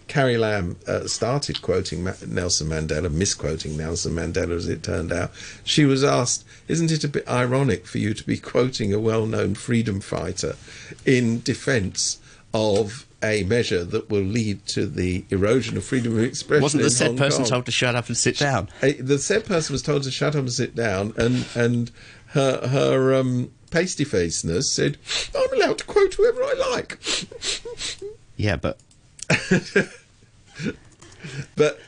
Carrie 0.07 0.37
Lam 0.37 0.77
uh, 0.87 1.05
started 1.05 1.61
quoting 1.61 2.03
Ma- 2.03 2.13
Nelson 2.25 2.67
Mandela, 2.67 3.11
misquoting 3.11 3.77
Nelson 3.77 4.13
Mandela 4.13 4.55
as 4.55 4.67
it 4.67 4.83
turned 4.83 5.11
out, 5.11 5.31
she 5.63 5.85
was 5.85 6.03
asked, 6.03 6.45
Isn't 6.67 6.91
it 6.91 7.03
a 7.03 7.09
bit 7.09 7.27
ironic 7.27 7.85
for 7.85 7.97
you 7.97 8.13
to 8.13 8.23
be 8.23 8.37
quoting 8.37 8.93
a 8.93 8.99
well 8.99 9.25
known 9.25 9.55
freedom 9.55 9.99
fighter 9.99 10.55
in 11.05 11.41
defence 11.41 12.19
of 12.53 13.05
a 13.23 13.43
measure 13.43 13.83
that 13.83 14.09
will 14.09 14.21
lead 14.21 14.65
to 14.67 14.85
the 14.85 15.25
erosion 15.29 15.75
of 15.75 15.83
freedom 15.83 16.17
of 16.17 16.23
expression? 16.23 16.63
Wasn't 16.63 16.83
the 16.83 16.89
said 16.89 17.07
Hong 17.07 17.17
person 17.17 17.43
Kong? 17.43 17.49
told 17.49 17.65
to 17.65 17.71
shut 17.71 17.95
up 17.95 18.07
and 18.07 18.15
sit 18.17 18.37
down? 18.37 18.69
The 18.81 19.19
said 19.19 19.45
person 19.45 19.73
was 19.73 19.81
told 19.81 20.03
to 20.03 20.11
shut 20.11 20.35
up 20.35 20.41
and 20.41 20.53
sit 20.53 20.75
down, 20.75 21.13
and 21.17 21.45
and 21.55 21.91
her 22.27 22.67
her 22.67 23.13
um, 23.15 23.51
pasty 23.71 24.03
facedness 24.05 24.71
said, 24.71 24.97
"I'm 25.35 25.53
allowed 25.53 25.77
to 25.79 25.83
quote 25.85 26.13
whoever 26.15 26.43
I 26.43 26.53
like." 26.71 26.99
Yeah, 28.35 28.55
but 28.57 28.77
But 31.55 31.79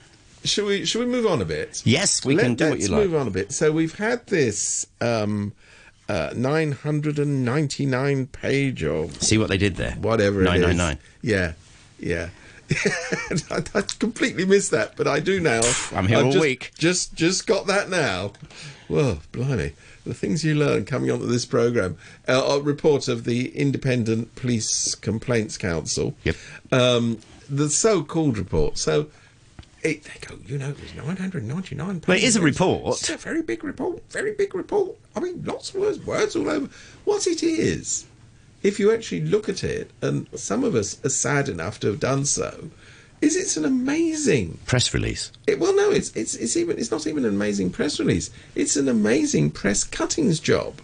should 0.43 0.65
we 0.65 0.85
should 0.85 0.99
we 0.99 1.05
move 1.05 1.25
on 1.25 1.41
a 1.41 1.45
bit? 1.45 1.81
yes, 1.85 2.25
we 2.25 2.35
can 2.35 2.55
do 2.55 2.69
what 2.71 2.79
you 2.79 2.87
like. 2.87 3.05
move 3.05 3.15
on 3.15 3.27
a 3.27 3.31
bit. 3.31 3.51
So 3.51 3.71
we've 3.71 3.95
had 3.95 4.25
this 4.27 4.85
um, 5.01 5.53
uh, 6.07 6.31
999 6.35 8.27
page 8.27 8.83
or 8.83 9.09
See 9.11 9.37
what 9.37 9.49
they 9.49 9.57
did 9.57 9.75
there. 9.75 9.91
whatever 9.93 10.41
it 10.41 10.47
is. 10.55 10.61
999. 10.75 10.97
Yeah, 11.21 11.53
yeah. 11.99 12.29
I, 13.51 13.63
I 13.79 13.81
completely 13.97 14.45
missed 14.45 14.71
that, 14.71 14.95
but 14.95 15.07
I 15.07 15.19
do 15.19 15.39
now. 15.39 15.61
I'm 15.93 16.07
here 16.07 16.19
I've 16.19 16.25
all 16.25 16.31
just, 16.31 16.41
week. 16.41 16.71
Just 16.77 17.15
just 17.15 17.47
got 17.47 17.67
that 17.67 17.89
now. 17.89 18.33
Whoa, 18.87 19.19
blimey! 19.31 19.73
The 20.09 20.15
things 20.15 20.43
you 20.43 20.55
learn 20.55 20.85
coming 20.85 21.11
onto 21.11 21.27
this 21.27 21.45
program. 21.45 21.95
Uh, 22.27 22.57
a 22.57 22.59
report 22.59 23.07
of 23.07 23.25
the 23.25 23.55
Independent 23.55 24.33
Police 24.33 24.95
Complaints 24.95 25.55
Council. 25.55 26.15
Yep. 26.23 26.35
Um, 26.71 27.19
the 27.47 27.69
so-called 27.69 28.39
report. 28.39 28.79
So 28.79 29.11
it, 29.83 30.03
they 30.03 30.27
go, 30.27 30.35
you 30.47 30.57
know, 30.57 30.71
there's 30.71 30.95
999 30.95 32.01
Well, 32.07 32.17
it 32.17 32.23
is 32.23 32.35
a 32.35 32.41
report. 32.41 32.97
It's 32.99 33.09
a 33.11 33.17
very 33.17 33.43
big 33.43 33.63
report, 33.63 34.01
very 34.09 34.33
big 34.33 34.55
report. 34.55 34.97
I 35.15 35.19
mean, 35.19 35.43
lots 35.45 35.69
of 35.69 35.75
words, 35.75 35.99
words 35.99 36.35
all 36.35 36.49
over. 36.49 36.69
What 37.05 37.27
it 37.27 37.43
is, 37.43 38.07
if 38.63 38.79
you 38.79 38.91
actually 38.91 39.21
look 39.21 39.47
at 39.47 39.63
it, 39.63 39.91
and 40.01 40.27
some 40.33 40.63
of 40.63 40.73
us 40.73 40.97
are 41.05 41.09
sad 41.09 41.47
enough 41.47 41.79
to 41.81 41.87
have 41.87 41.99
done 41.99 42.25
so, 42.25 42.71
is 43.21 43.35
it's 43.35 43.57
an 43.57 43.65
amazing 43.65 44.59
Press 44.65 44.93
release. 44.93 45.31
it, 45.47 45.59
well, 45.59 45.75
no, 45.75 45.91
it's 45.91 46.11
it's 46.15 46.35
it's 46.35 46.55
even 46.55 46.77
it's 46.77 46.91
not 46.91 47.07
even 47.07 47.25
an 47.25 47.33
amazing 47.33 47.69
press 47.69 47.99
release. 47.99 48.29
It's 48.55 48.75
an 48.75 48.87
amazing 48.87 49.51
press 49.51 49.83
cuttings 49.83 50.39
job. 50.39 50.81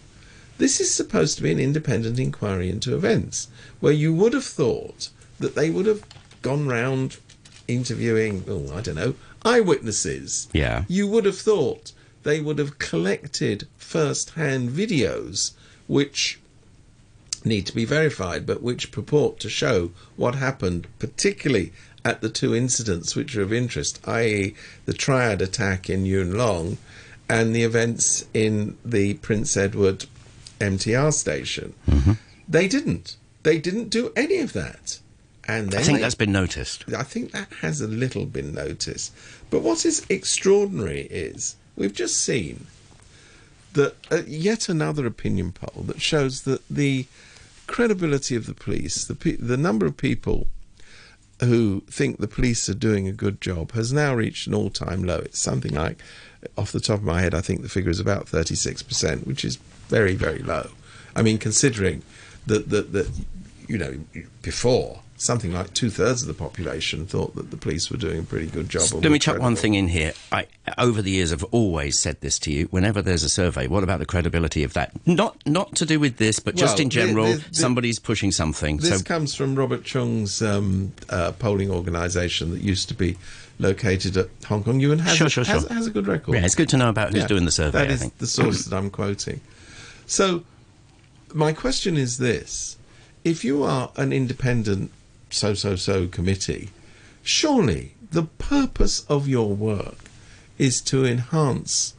This 0.58 0.80
is 0.80 0.94
supposed 0.94 1.38
to 1.38 1.44
be 1.44 1.52
an 1.52 1.60
independent 1.60 2.20
inquiry 2.20 2.70
into 2.70 2.96
events, 2.96 3.48
where 3.80 3.94
you 3.94 4.14
would 4.14 4.34
have 4.34 4.46
thought 4.46 5.10
that 5.40 5.56
they 5.56 5.70
would 5.70 5.86
have 5.86 6.04
gone 6.42 6.68
round 6.68 7.18
interviewing, 7.68 8.44
oh, 8.48 8.74
I 8.74 8.82
don't 8.82 8.96
know, 8.96 9.16
eyewitnesses. 9.44 10.48
Yeah. 10.54 10.86
You 10.88 11.08
would 11.08 11.26
have 11.26 11.38
thought 11.38 11.92
they 12.24 12.40
would 12.40 12.58
have 12.60 12.80
collected 12.80 13.68
first-hand 13.78 14.70
videos, 14.70 15.52
which 15.88 16.40
need 17.44 17.66
to 17.68 17.76
be 17.76 17.86
verified, 17.86 18.46
but 18.46 18.62
which 18.62 18.92
purport 18.92 19.40
to 19.42 19.50
show 19.50 19.92
what 20.16 20.36
happened, 20.36 20.88
particularly 21.00 21.74
at 22.06 22.22
the 22.22 22.30
two 22.30 22.56
incidents 22.56 23.16
which 23.16 23.36
are 23.36 23.42
of 23.42 23.52
interest, 23.52 24.00
i.e., 24.08 24.54
the 24.86 24.94
Triad 24.94 25.42
attack 25.42 25.90
in 25.90 26.06
Yuen 26.06 26.38
Long 26.38 26.78
and 27.28 27.56
the 27.56 27.64
events 27.64 28.26
in 28.34 28.78
the 28.86 29.16
Prince 29.16 29.58
Edward 29.58 30.06
MTR 30.60 31.12
station. 31.12 31.74
They 32.48 32.68
didn't. 32.68 33.18
They 33.42 33.58
didn't 33.58 33.90
do 33.90 34.14
any 34.16 34.38
of 34.38 34.54
that. 34.54 35.00
And 35.48 35.74
I 35.76 35.82
think 35.82 35.98
they- 35.98 36.02
that's 36.04 36.16
been 36.16 36.32
noticed. 36.32 36.86
I 36.94 37.04
think 37.04 37.32
that 37.32 37.52
has 37.62 37.82
a 37.82 37.88
little 37.88 38.26
been 38.26 38.54
noticed. 38.54 39.12
But 39.50 39.62
what 39.64 39.84
is 39.86 40.06
extraordinary 40.10 41.02
is 41.10 41.56
we've 41.76 41.94
just 41.94 42.18
seen 42.18 42.68
that 43.74 43.96
uh, 44.12 44.22
yet 44.28 44.70
another 44.70 45.06
opinion 45.06 45.52
poll 45.52 45.84
that 45.84 46.02
shows 46.02 46.44
that 46.44 46.62
the 46.70 47.08
credibility 47.68 48.36
of 48.36 48.46
the 48.46 48.54
police, 48.54 49.06
the 49.06 49.16
pe- 49.16 49.36
the 49.38 49.58
number 49.58 49.86
of 49.88 49.98
people 49.98 50.48
who 51.42 51.82
think 51.88 52.18
the 52.18 52.28
police 52.28 52.70
are 52.70 52.74
doing 52.74 53.08
a 53.08 53.12
good 53.12 53.42
job 53.42 53.72
has 53.74 53.92
now 53.92 54.16
reached 54.16 54.48
an 54.48 54.54
all-time 54.54 55.04
low. 55.04 55.18
It's 55.18 55.40
something 55.40 55.74
like, 55.74 56.02
off 56.58 56.72
the 56.72 56.80
top 56.80 57.00
of 57.00 57.04
my 57.04 57.22
head, 57.22 57.34
I 57.34 57.42
think 57.42 57.62
the 57.62 57.70
figure 57.70 57.92
is 57.92 58.00
about 58.00 58.28
36%, 58.28 59.26
which 59.26 59.44
is 59.44 59.58
very, 59.90 60.16
very 60.16 60.40
low. 60.40 60.70
I 61.16 61.22
mean, 61.22 61.38
considering 61.38 62.04
that, 62.48 62.70
that, 62.70 62.94
that 62.94 63.10
you 63.68 63.78
know, 63.78 64.00
before, 64.42 65.02
something 65.18 65.54
like 65.54 65.74
two-thirds 65.74 66.22
of 66.24 66.28
the 66.28 66.34
population 66.34 67.06
thought 67.06 67.36
that 67.36 67.50
the 67.50 67.56
police 67.58 67.90
were 67.90 67.96
doing 67.98 68.20
a 68.20 68.24
pretty 68.24 68.48
good 68.48 68.68
job. 68.70 68.84
and 68.92 69.02
Let 69.04 69.12
me 69.12 69.20
chuck 69.20 69.40
one 69.40 69.56
thing 69.56 69.74
in 69.74 69.88
here. 69.88 70.12
I, 70.32 70.46
over 70.78 71.02
the 71.02 71.12
years, 71.12 71.32
I've 71.32 71.44
always 71.46 71.98
said 71.98 72.20
this 72.20 72.38
to 72.40 72.52
you. 72.52 72.66
Whenever 72.72 73.02
there's 73.02 73.24
a 73.24 73.30
survey, 73.30 73.68
what 73.68 73.84
about 73.84 74.00
the 74.00 74.06
credibility 74.06 74.64
of 74.64 74.74
that? 74.74 74.92
Not 75.08 75.38
not 75.46 75.74
to 75.78 75.86
do 75.86 76.00
with 76.02 76.18
this, 76.18 76.40
but 76.40 76.56
just 76.56 76.80
in 76.82 76.90
general, 76.90 77.28
the- 77.28 77.38
the- 77.38 77.56
somebody's 77.56 77.98
pushing 78.00 78.32
something. 78.32 78.78
This 78.78 78.98
so 79.00 79.04
comes 79.04 79.34
from 79.36 79.56
Robert 79.56 79.84
Chung's 79.86 80.42
um, 80.42 80.92
uh, 81.10 81.32
polling 81.34 81.72
organisation 81.72 82.52
that 82.52 82.62
used 82.62 82.90
to 82.90 82.94
be 82.94 83.18
located 83.58 84.18
at 84.18 84.28
Hong 84.48 84.66
Kong. 84.66 84.82
You 84.82 84.92
and 84.92 85.00
has, 85.00 85.16
Sure, 85.16 85.28
a, 85.28 85.30
sure, 85.30 85.44
has, 85.46 85.62
sure. 85.64 85.74
has 85.74 85.88
a 85.88 85.92
good 85.92 86.08
record. 86.08 86.36
yeah, 86.36 86.44
it's 86.44 86.56
good 86.56 86.68
to 86.70 86.78
know 86.78 86.90
about 86.90 87.14
who's 87.14 87.22
Yeah, 87.22 87.28
doing 87.28 87.46
the 87.46 87.52
survey. 87.52 87.80
That 87.88 87.92
I 87.92 87.96
think. 87.96 88.18
the 88.18 88.28
source 88.28 88.66
that 88.66 88.76
I'm 88.76 88.90
quoting. 88.90 89.40
So, 90.08 90.44
my 91.34 91.54
question 91.54 91.96
is 91.96 92.18
this: 92.18 92.76
If 93.24 93.46
you 93.46 93.64
are 93.64 93.92
an 93.96 94.12
independent 94.12 94.92
so 95.30 95.54
so 95.54 95.76
so 95.76 96.08
committee, 96.08 96.70
surely 97.24 97.96
the 98.12 98.24
purpose 98.24 99.06
of 99.10 99.28
your 99.28 99.54
work 99.54 100.10
is 100.58 100.82
to 100.82 101.06
enhance 101.06 101.94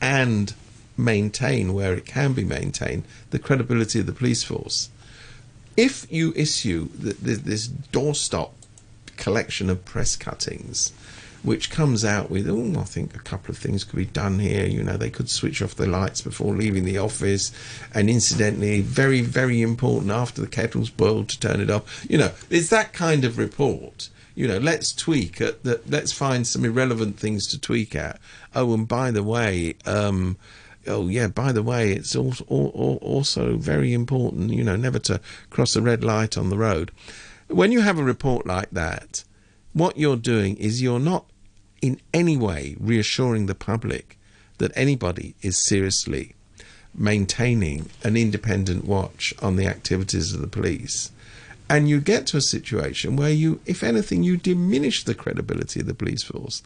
and 0.00 0.54
maintain, 0.96 1.72
where 1.72 1.94
it 1.94 2.04
can 2.04 2.32
be 2.32 2.44
maintained, 2.44 3.04
the 3.30 3.38
credibility 3.38 4.00
of 4.00 4.06
the 4.06 4.12
police 4.12 4.42
force. 4.42 4.90
If 5.76 6.10
you 6.10 6.32
issue 6.34 6.88
th- 7.00 7.22
th- 7.24 7.38
this 7.38 7.68
doorstop 7.68 8.50
collection 9.16 9.70
of 9.70 9.84
press 9.84 10.16
cuttings, 10.16 10.92
which 11.42 11.70
comes 11.70 12.04
out 12.04 12.30
with, 12.30 12.48
oh, 12.48 12.78
I 12.78 12.84
think 12.84 13.14
a 13.14 13.20
couple 13.20 13.52
of 13.52 13.58
things 13.58 13.84
could 13.84 13.96
be 13.96 14.04
done 14.04 14.38
here. 14.38 14.66
You 14.66 14.82
know, 14.82 14.96
they 14.96 15.10
could 15.10 15.30
switch 15.30 15.62
off 15.62 15.74
the 15.74 15.86
lights 15.86 16.20
before 16.20 16.54
leaving 16.54 16.84
the 16.84 16.98
office, 16.98 17.52
and 17.94 18.10
incidentally, 18.10 18.80
very, 18.80 19.20
very 19.20 19.62
important 19.62 20.10
after 20.10 20.40
the 20.40 20.48
kettle's 20.48 20.90
boiled 20.90 21.28
to 21.30 21.40
turn 21.40 21.60
it 21.60 21.70
off. 21.70 22.06
You 22.08 22.18
know, 22.18 22.32
it's 22.50 22.70
that 22.70 22.92
kind 22.92 23.24
of 23.24 23.38
report. 23.38 24.10
You 24.34 24.46
know, 24.46 24.58
let's 24.58 24.92
tweak 24.92 25.40
at 25.40 25.64
the, 25.64 25.80
let's 25.88 26.12
find 26.12 26.46
some 26.46 26.64
irrelevant 26.64 27.18
things 27.18 27.46
to 27.48 27.60
tweak 27.60 27.96
at. 27.96 28.20
Oh, 28.54 28.72
and 28.74 28.86
by 28.86 29.10
the 29.10 29.24
way, 29.24 29.74
um, 29.84 30.36
oh 30.86 31.08
yeah, 31.08 31.28
by 31.28 31.52
the 31.52 31.62
way, 31.62 31.92
it's 31.92 32.14
also, 32.14 32.44
also 32.44 33.56
very 33.56 33.92
important, 33.92 34.52
you 34.52 34.62
know, 34.62 34.76
never 34.76 34.98
to 35.00 35.20
cross 35.50 35.74
a 35.74 35.82
red 35.82 36.04
light 36.04 36.38
on 36.38 36.50
the 36.50 36.58
road. 36.58 36.92
When 37.48 37.72
you 37.72 37.80
have 37.80 37.98
a 37.98 38.04
report 38.04 38.46
like 38.46 38.70
that, 38.70 39.24
what 39.72 39.96
you're 39.96 40.16
doing 40.16 40.56
is 40.56 40.82
you're 40.82 40.98
not 40.98 41.26
in 41.80 42.00
any 42.12 42.36
way 42.36 42.76
reassuring 42.80 43.46
the 43.46 43.54
public 43.54 44.18
that 44.58 44.72
anybody 44.74 45.34
is 45.42 45.64
seriously 45.64 46.34
maintaining 46.94 47.88
an 48.02 48.16
independent 48.16 48.84
watch 48.84 49.32
on 49.40 49.56
the 49.56 49.66
activities 49.66 50.32
of 50.32 50.40
the 50.40 50.48
police. 50.48 51.12
And 51.70 51.88
you 51.88 52.00
get 52.00 52.26
to 52.28 52.38
a 52.38 52.42
situation 52.42 53.14
where 53.14 53.30
you, 53.30 53.60
if 53.66 53.82
anything, 53.82 54.22
you 54.22 54.38
diminish 54.38 55.04
the 55.04 55.14
credibility 55.14 55.80
of 55.80 55.86
the 55.86 55.94
police 55.94 56.22
force. 56.22 56.62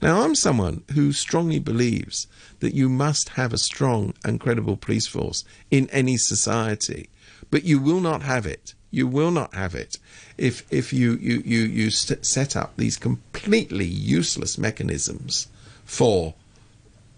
Now, 0.00 0.22
I'm 0.22 0.34
someone 0.34 0.82
who 0.94 1.12
strongly 1.12 1.58
believes 1.58 2.26
that 2.60 2.74
you 2.74 2.88
must 2.88 3.30
have 3.30 3.52
a 3.52 3.58
strong 3.58 4.14
and 4.24 4.40
credible 4.40 4.78
police 4.78 5.06
force 5.06 5.44
in 5.70 5.90
any 5.90 6.16
society, 6.16 7.10
but 7.50 7.64
you 7.64 7.78
will 7.78 8.00
not 8.00 8.22
have 8.22 8.46
it. 8.46 8.74
You 8.90 9.06
will 9.06 9.30
not 9.30 9.54
have 9.54 9.74
it 9.74 9.98
if 10.38 10.64
if 10.70 10.92
you 10.92 11.16
you 11.16 11.42
you 11.44 11.60
you 11.60 11.90
set 11.90 12.56
up 12.56 12.76
these 12.76 12.96
completely 12.96 13.86
useless 13.86 14.58
mechanisms 14.58 15.48
for 15.84 16.34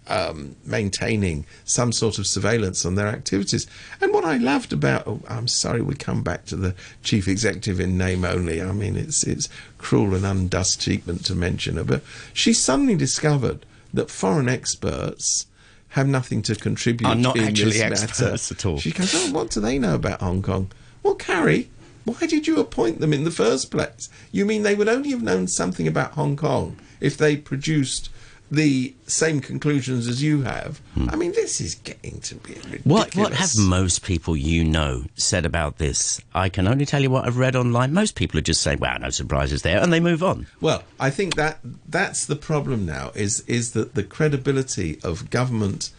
um, 0.09 0.55
maintaining 0.65 1.45
some 1.65 1.91
sort 1.91 2.17
of 2.17 2.25
surveillance 2.25 2.83
on 2.85 2.95
their 2.95 3.07
activities. 3.07 3.67
And 4.01 4.11
what 4.11 4.25
I 4.25 4.37
loved 4.37 4.73
about, 4.73 5.07
oh, 5.07 5.21
I'm 5.27 5.47
sorry, 5.47 5.81
we 5.81 5.93
come 5.93 6.23
back 6.23 6.45
to 6.45 6.55
the 6.55 6.75
chief 7.03 7.27
executive 7.27 7.79
in 7.79 7.97
name 7.97 8.25
only. 8.25 8.61
I 8.61 8.71
mean, 8.71 8.95
it's 8.95 9.25
it's 9.25 9.49
cruel 9.77 10.15
and 10.15 10.25
undust 10.25 10.81
treatment 10.81 11.25
to 11.25 11.35
mention 11.35 11.75
her, 11.75 11.83
but 11.83 12.03
she 12.33 12.53
suddenly 12.53 12.95
discovered 12.95 13.65
that 13.93 14.09
foreign 14.09 14.49
experts 14.49 15.45
have 15.89 16.07
nothing 16.07 16.41
to 16.43 16.55
contribute. 16.55 17.07
Are 17.07 17.15
not 17.15 17.39
actually 17.39 17.81
experts 17.81 18.19
matter. 18.51 18.53
at 18.53 18.65
all. 18.65 18.79
She 18.79 18.91
goes, 18.91 19.13
oh, 19.15 19.31
what 19.31 19.49
do 19.49 19.59
they 19.59 19.79
know 19.79 19.95
about 19.95 20.21
Hong 20.21 20.41
Kong? 20.41 20.71
Well, 21.03 21.15
Carrie. 21.15 21.69
Why 22.13 22.27
did 22.27 22.47
you 22.47 22.59
appoint 22.59 22.99
them 22.99 23.13
in 23.13 23.23
the 23.23 23.31
first 23.31 23.71
place? 23.71 24.09
You 24.31 24.45
mean 24.45 24.63
they 24.63 24.75
would 24.75 24.89
only 24.89 25.11
have 25.11 25.21
known 25.21 25.47
something 25.47 25.87
about 25.87 26.13
Hong 26.13 26.35
Kong 26.35 26.77
if 26.99 27.17
they 27.17 27.37
produced 27.37 28.09
the 28.51 28.93
same 29.05 29.39
conclusions 29.39 30.07
as 30.07 30.23
you 30.23 30.41
have? 30.41 30.81
I 31.07 31.15
mean, 31.15 31.33
this 31.33 31.61
is 31.61 31.75
getting 31.75 32.19
to 32.21 32.35
be 32.35 32.53
ridiculous. 32.53 32.81
Hmm. 32.81 32.89
What 32.89 33.15
what 33.15 33.33
have 33.33 33.57
most 33.57 34.03
people 34.03 34.35
you 34.35 34.63
know 34.63 35.03
said 35.15 35.45
about 35.45 35.77
this? 35.77 36.19
I 36.33 36.49
can 36.49 36.67
only 36.67 36.85
tell 36.85 37.01
you 37.01 37.09
what 37.09 37.25
I've 37.25 37.37
read 37.37 37.55
online. 37.55 37.93
Most 37.93 38.15
people 38.15 38.39
are 38.39 38.43
just 38.43 38.61
saying, 38.61 38.79
"Wow, 38.79 38.97
no 38.97 39.09
surprises 39.11 39.61
there," 39.61 39.79
and 39.81 39.93
they 39.93 39.99
move 39.99 40.23
on. 40.23 40.47
Well, 40.59 40.83
I 40.99 41.09
think 41.09 41.35
that 41.35 41.59
that's 41.87 42.25
the 42.25 42.35
problem 42.35 42.85
now. 42.85 43.11
Is 43.13 43.41
is 43.41 43.71
that 43.73 43.93
the 43.95 44.03
credibility 44.03 44.99
of 45.03 45.29
government 45.29 45.91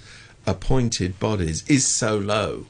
appointed 0.47 1.21
bodies 1.21 1.65
is 1.69 1.87
so 1.87 2.19
low 2.19 2.67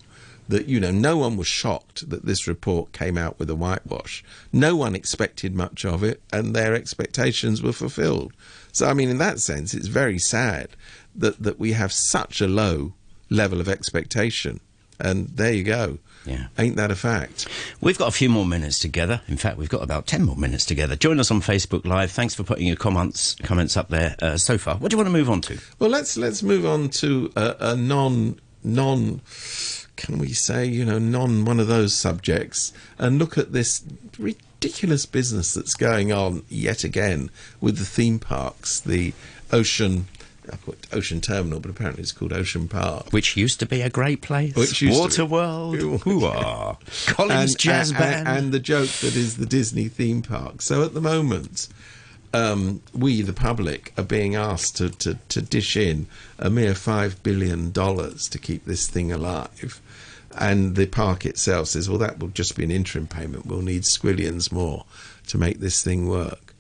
that 0.51 0.67
you 0.67 0.81
know 0.81 0.91
no 0.91 1.17
one 1.17 1.37
was 1.37 1.47
shocked 1.47 2.11
that 2.11 2.27
this 2.27 2.47
report 2.47 2.93
came 2.93 3.17
out 3.17 3.39
with 3.39 3.49
a 3.49 3.55
whitewash. 3.55 4.23
No 4.53 4.77
one 4.77 4.95
expected 4.95 5.55
much 5.55 5.85
of 5.85 6.03
it, 6.03 6.21
and 6.33 6.55
their 6.55 6.75
expectations 6.75 7.63
were 7.63 7.73
fulfilled. 7.73 8.33
So, 8.73 8.89
I 8.89 8.95
mean, 8.95 9.09
in 9.09 9.19
that 9.19 9.41
sense, 9.41 9.75
it's 9.75 9.87
very 9.87 10.19
sad 10.19 10.71
that 11.15 11.43
that 11.43 11.59
we 11.59 11.73
have 11.73 11.93
such 11.93 12.41
a 12.41 12.49
low 12.49 12.95
level 13.31 13.61
of 13.61 13.69
expectation. 13.69 14.61
And 14.99 15.29
there 15.29 15.53
you 15.53 15.65
go. 15.65 15.99
Yeah. 16.27 16.49
Ain't 16.59 16.77
that 16.77 16.91
a 16.91 16.97
fact? 16.97 17.49
We've 17.81 17.97
got 17.97 18.09
a 18.09 18.13
few 18.13 18.29
more 18.29 18.45
minutes 18.45 18.79
together. 18.79 19.23
In 19.29 19.39
fact, 19.39 19.57
we've 19.57 19.71
got 19.71 19.83
about 19.83 20.07
10 20.07 20.23
more 20.23 20.37
minutes 20.37 20.67
together. 20.67 20.95
Join 20.95 21.19
us 21.19 21.31
on 21.31 21.41
Facebook 21.41 21.87
Live. 21.87 22.11
Thanks 22.11 22.35
for 22.35 22.43
putting 22.43 22.67
your 22.67 22.77
comments 22.77 23.37
comments 23.43 23.79
up 23.79 23.89
there 23.89 24.17
uh, 24.21 24.37
so 24.37 24.59
far. 24.59 24.77
What 24.77 24.91
do 24.91 24.95
you 24.95 24.99
want 24.99 25.07
to 25.07 25.13
move 25.13 25.31
on 25.31 25.41
to? 25.43 25.59
Well, 25.79 25.89
let's 25.89 26.19
let's 26.19 26.43
move 26.43 26.67
on 26.67 26.91
to 26.91 27.33
a, 27.37 27.57
a 27.61 27.77
non 27.77 28.39
non. 28.63 29.23
Can 30.01 30.19
we 30.19 30.33
say 30.33 30.65
you 30.65 30.87
know 30.87 30.99
non 30.99 31.45
one 31.45 31.61
of 31.61 31.67
those 31.67 31.95
subjects 31.95 32.73
and 32.99 33.19
look 33.19 33.37
at 33.37 33.53
this 33.53 33.85
ridiculous 34.19 35.05
business 35.05 35.53
that's 35.53 35.75
going 35.75 36.11
on 36.11 36.43
yet 36.49 36.85
again 36.85 37.29
with 37.61 37.77
the 37.77 37.85
theme 37.85 38.19
parks, 38.19 38.81
the 38.81 39.13
ocean. 39.53 40.07
I 40.51 40.57
put 40.57 40.87
Ocean 40.91 41.21
Terminal, 41.21 41.61
but 41.61 41.71
apparently 41.71 42.03
it's 42.03 42.11
called 42.11 42.33
Ocean 42.33 42.67
Park. 42.67 43.13
Which 43.13 43.37
used 43.37 43.61
to 43.61 43.67
be 43.67 43.83
a 43.83 43.91
great 43.91 44.21
place. 44.21 44.57
Which 44.57 44.83
used 44.83 45.13
to 45.13 45.27
be. 45.27 45.33
Waterworld. 45.33 46.01
Hoo-ah. 46.01 46.77
Collins 47.07 47.55
Jazz 47.55 47.91
and, 47.91 47.99
Band. 47.99 48.29
and 48.29 48.53
the 48.53 48.59
joke 48.59 48.89
that 48.89 49.15
is 49.15 49.37
the 49.37 49.47
Disney 49.47 49.87
theme 49.87 50.23
park. 50.23 50.63
So 50.63 50.83
at 50.83 50.93
the 50.93 51.01
moment, 51.01 51.69
um, 52.33 52.83
we, 52.93 53.23
the 53.23 53.33
public, 53.33 53.93
are 53.97 54.05
being 54.05 54.35
asked 54.35 54.77
to, 54.79 54.91
to, 54.91 55.19
to 55.29 55.43
dish 55.43 55.77
in 55.77 56.07
a 56.39 56.51
mere 56.51 56.73
$5 56.73 57.23
billion 57.23 57.73
to 57.73 58.39
keep 58.41 58.65
this 58.65 58.89
thing 58.89 59.13
alive. 59.13 59.81
And 60.37 60.77
the 60.77 60.87
park 60.87 61.27
itself 61.27 61.69
says, 61.69 61.89
well, 61.89 61.99
that 61.99 62.21
will 62.21 62.29
just 62.29 62.57
be 62.57 62.65
an 62.65 62.71
interim 62.71 63.07
payment. 63.07 63.47
We'll 63.47 63.63
need 63.63 63.83
squillions 63.83 64.53
more 64.53 64.85
to 65.29 65.39
make 65.39 65.59
this 65.59 65.83
thing 65.83 66.09
work. 66.09 66.55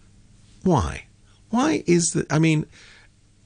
Why? 0.62 1.04
Why 1.50 1.84
is 1.86 2.12
the, 2.12 2.26
I 2.30 2.38
mean, 2.38 2.66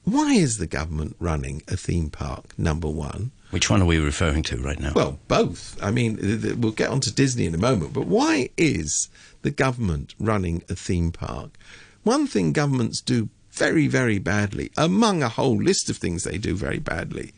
why 0.03 0.33
is 0.33 0.57
the 0.57 0.67
government 0.67 1.15
running 1.19 1.61
a 1.67 1.77
theme 1.77 2.09
park, 2.09 2.57
number 2.57 2.87
one? 2.87 3.31
Which 3.51 3.69
one 3.69 3.81
are 3.81 3.85
we 3.85 3.99
referring 3.99 4.43
to 4.43 4.57
right 4.57 4.79
now? 4.79 4.93
Well, 4.95 5.19
both. 5.27 5.81
I 5.81 5.91
mean, 5.91 6.17
th- 6.17 6.41
th- 6.41 6.55
we'll 6.55 6.71
get 6.71 6.89
on 6.89 6.99
to 7.01 7.13
Disney 7.13 7.45
in 7.45 7.55
a 7.55 7.59
moment, 7.59 7.93
but 7.93 8.07
why 8.07 8.49
is 8.57 9.09
the 9.43 9.51
government 9.51 10.13
running 10.19 10.63
a 10.69 10.75
theme 10.75 11.11
park? 11.11 11.57
One 12.03 12.27
thing 12.27 12.51
governments 12.51 13.01
do 13.01 13.29
very, 13.51 13.87
very 13.87 14.19
badly, 14.19 14.71
among 14.75 15.23
a 15.23 15.29
whole 15.29 15.55
list 15.55 15.89
of 15.89 15.97
things 15.97 16.23
they 16.23 16.37
do 16.37 16.55
very 16.55 16.79
badly, 16.79 17.31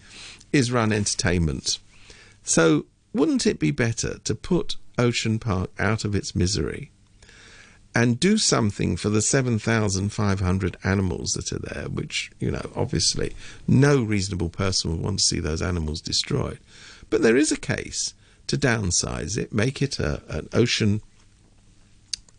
is 0.52 0.72
run 0.72 0.92
entertainment. 0.92 1.80
So, 2.48 2.86
wouldn't 3.12 3.46
it 3.46 3.60
be 3.60 3.72
better 3.72 4.20
to 4.20 4.34
put 4.34 4.78
Ocean 4.98 5.38
Park 5.38 5.70
out 5.78 6.06
of 6.06 6.16
its 6.16 6.34
misery 6.34 6.92
and 7.94 8.22
do 8.22 8.38
something 8.38 8.96
for 8.96 9.10
the 9.10 9.22
7,500 9.22 10.78
animals 10.82 11.34
that 11.34 11.52
are 11.52 11.60
there, 11.60 11.90
which, 11.90 12.32
you 12.40 12.50
know, 12.50 12.72
obviously 12.74 13.36
no 13.68 14.02
reasonable 14.02 14.48
person 14.48 14.92
would 14.92 15.02
want 15.02 15.20
to 15.20 15.26
see 15.26 15.42
those 15.42 15.62
animals 15.62 16.00
destroyed. 16.00 16.60
But 17.10 17.22
there 17.22 17.36
is 17.36 17.52
a 17.52 17.58
case 17.58 18.14
to 18.48 18.58
downsize 18.58 19.38
it, 19.38 19.54
make 19.54 19.82
it 19.82 20.00
a, 20.00 20.22
an 20.30 20.48
ocean 20.54 21.02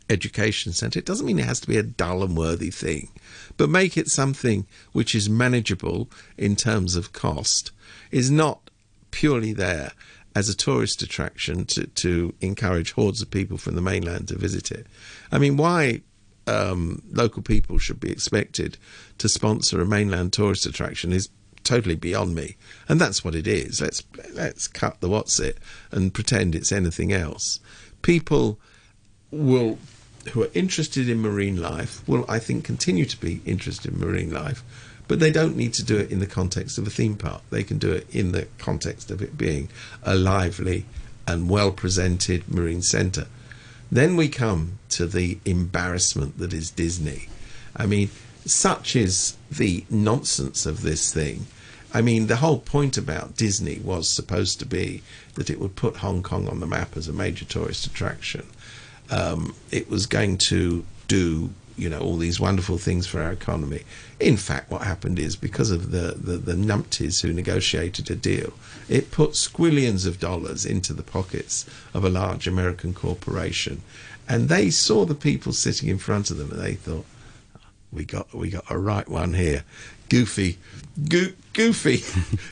education 0.09 0.73
centre. 0.73 0.99
It 0.99 1.05
doesn't 1.05 1.27
mean 1.27 1.39
it 1.39 1.45
has 1.45 1.61
to 1.61 1.69
be 1.69 1.77
a 1.77 1.83
dull 1.83 2.23
and 2.23 2.35
worthy 2.35 2.71
thing, 2.71 3.11
but 3.59 3.69
make 3.69 3.99
it 3.99 4.09
something 4.09 4.67
which 4.93 5.15
is 5.15 5.29
manageable 5.29 6.09
in 6.39 6.57
terms 6.57 6.97
of 6.97 7.13
cost, 7.13 7.73
is 8.11 8.31
not 8.31 8.71
purely 9.19 9.53
there 9.53 9.91
as 10.37 10.49
a 10.49 10.57
tourist 10.57 11.03
attraction 11.03 11.65
to, 11.65 11.89
to 11.89 12.33
encourage 12.41 12.93
hordes 12.93 13.21
of 13.21 13.29
people 13.29 13.59
from 13.59 13.75
the 13.75 13.81
mainland 13.81 14.29
to 14.29 14.39
visit 14.39 14.71
it. 14.71 14.87
I 15.33 15.39
mean, 15.39 15.57
why 15.57 16.03
um, 16.47 17.03
local 17.11 17.43
people 17.43 17.79
should 17.79 17.99
be 17.99 18.13
expected 18.13 18.79
to 19.19 19.29
sponsor 19.29 19.81
a 19.81 19.85
mainland 19.85 20.33
tourist 20.33 20.67
attraction 20.67 21.13
is 21.13 21.31
totally 21.65 21.97
beyond 21.97 22.37
me, 22.37 22.55
and 22.89 23.01
that's 23.01 23.25
what 23.25 23.35
it 23.35 23.49
is. 23.49 23.81
Let's 23.81 24.05
let's 24.35 24.69
cut 24.69 25.01
the 25.01 25.09
what's 25.09 25.41
it 25.41 25.59
and 25.91 26.15
pretend 26.15 26.55
it's 26.55 26.71
anything 26.71 27.13
else. 27.13 27.59
People 28.03 28.61
will 29.33 29.79
who 30.31 30.45
are 30.45 30.51
interested 30.55 31.09
in 31.09 31.21
marine 31.21 31.61
life 31.61 32.07
will, 32.07 32.25
I 32.29 32.39
think, 32.39 32.65
continue 32.65 33.07
to 33.07 33.21
be 33.21 33.41
interested 33.45 33.93
in 33.93 33.99
marine 33.99 34.31
life, 34.31 34.63
but 35.09 35.21
they 35.21 35.31
don't 35.31 35.57
need 35.57 35.75
to 35.75 35.83
do 35.83 35.97
it 35.97 36.11
in 36.11 36.21
the 36.21 36.27
context 36.27 36.79
of 36.79 36.87
a 36.87 36.91
theme 36.91 37.17
park. 37.17 37.43
They 37.51 37.65
can 37.65 37.79
do 37.79 37.91
it 37.91 38.07
in 38.15 38.33
the 38.33 38.47
context 38.59 39.11
of 39.11 39.23
it 39.23 39.37
being 39.37 39.69
a 40.03 40.15
lively 40.15 40.85
and 41.27 41.51
well 41.51 41.73
presented 41.73 42.49
marine 42.49 42.83
centre. 42.83 43.27
Then 43.91 44.17
we 44.17 44.29
come 44.29 44.79
to 44.91 45.07
the 45.07 45.39
embarrassment 45.45 46.39
that 46.39 46.53
is 46.53 46.71
Disney. 46.71 47.29
I 47.75 47.87
mean, 47.87 48.11
such 48.45 48.95
is 48.95 49.37
the 49.51 49.85
nonsense 49.91 50.67
of 50.67 50.83
this 50.83 51.13
thing. 51.13 51.47
I 51.93 52.03
mean, 52.03 52.27
the 52.27 52.37
whole 52.37 52.59
point 52.59 52.99
about 52.99 53.37
Disney 53.37 53.79
was 53.79 54.09
supposed 54.09 54.59
to 54.59 54.67
be 54.67 55.03
that 55.35 55.49
it 55.49 55.59
would 55.59 55.75
put 55.75 55.97
Hong 55.97 56.23
Kong 56.23 56.47
on 56.49 56.61
the 56.61 56.67
map 56.67 56.97
as 56.97 57.09
a 57.09 57.13
major 57.13 57.47
tourist 57.47 57.87
attraction. 57.87 58.47
Um, 59.11 59.55
it 59.71 59.89
was 59.89 60.07
going 60.07 60.37
to 60.49 60.85
do, 61.07 61.51
you 61.79 61.89
know, 61.89 61.99
all 62.01 62.17
these 62.17 62.41
wonderful 62.41 62.79
things 62.79 63.07
for 63.07 63.23
our 63.23 63.33
economy. 63.33 63.83
In 64.21 64.37
fact, 64.37 64.71
what 64.71 64.83
happened 64.83 65.19
is 65.19 65.37
because 65.37 65.71
of 65.71 65.91
the, 65.91 66.15
the, 66.17 66.37
the 66.37 66.55
numpties 66.55 67.23
who 67.23 67.33
negotiated 67.33 68.11
a 68.11 68.17
deal, 68.17 68.53
it 68.89 69.11
put 69.11 69.33
squillions 69.33 70.07
of 70.07 70.19
dollars 70.19 70.67
into 70.67 70.93
the 70.93 71.03
pockets 71.03 71.65
of 71.95 72.05
a 72.05 72.11
large 72.11 72.47
American 72.47 72.93
corporation. 72.95 73.83
And 74.29 74.49
they 74.49 74.71
saw 74.71 75.05
the 75.05 75.15
people 75.15 75.53
sitting 75.53 75.89
in 75.89 75.99
front 75.99 76.31
of 76.31 76.37
them 76.39 76.51
and 76.51 76.61
they 76.61 76.75
thought, 76.75 77.07
we 77.91 78.05
got 78.05 78.35
we 78.35 78.51
got 78.51 78.71
a 78.71 78.79
right 78.79 79.09
one 79.09 79.35
here. 79.35 79.65
Goofy, 80.09 80.59
Go- 81.09 81.33
Goofy, 81.55 82.03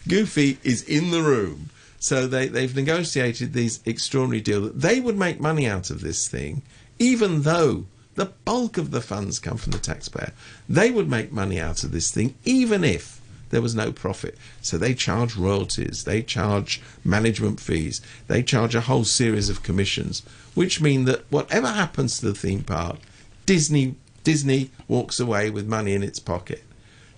Goofy 0.09 0.59
is 0.63 0.83
in 0.83 1.11
the 1.11 1.21
room. 1.23 1.71
So 1.99 2.27
they 2.27 2.49
they've 2.49 2.75
negotiated 2.75 3.53
these 3.53 3.81
extraordinary 3.85 4.41
deal 4.41 4.63
that 4.63 4.81
they 4.81 5.01
would 5.01 5.17
make 5.17 5.41
money 5.41 5.67
out 5.67 5.91
of 5.91 6.01
this 6.01 6.29
thing, 6.29 6.63
even 6.99 7.43
though 7.43 7.87
the 8.17 8.33
bulk 8.45 8.77
of 8.77 8.91
the 8.91 9.01
funds 9.01 9.39
come 9.39 9.57
from 9.57 9.73
the 9.73 9.79
taxpayer. 9.79 10.33
They 10.69 10.91
would 10.91 11.09
make 11.09 11.33
money 11.33 11.61
out 11.61 11.85
of 11.85 11.93
this 11.93 12.11
thing, 12.11 12.35
even 12.45 12.83
if 12.83 13.21
there 13.51 13.63
was 13.63 13.75
no 13.75 13.93
profit. 13.93 14.37
So 14.61 14.77
they 14.77 14.95
charge 14.95 15.37
royalties, 15.37 16.05
they 16.05 16.23
charge 16.23 16.83
management 17.05 17.61
fees, 17.61 18.01
they 18.27 18.43
charge 18.43 18.75
a 18.75 18.83
whole 18.83 19.05
series 19.05 19.49
of 19.49 19.63
commissions, 19.63 20.23
which 20.55 20.81
mean 20.81 21.05
that 21.05 21.25
whatever 21.31 21.69
happens 21.69 22.19
to 22.19 22.27
the 22.27 22.35
theme 22.35 22.65
park, 22.65 22.99
Disney 23.45 23.95
Disney 24.25 24.71
walks 24.89 25.21
away 25.21 25.51
with 25.51 25.69
money 25.69 25.95
in 25.95 26.03
its 26.03 26.19
pocket. 26.19 26.65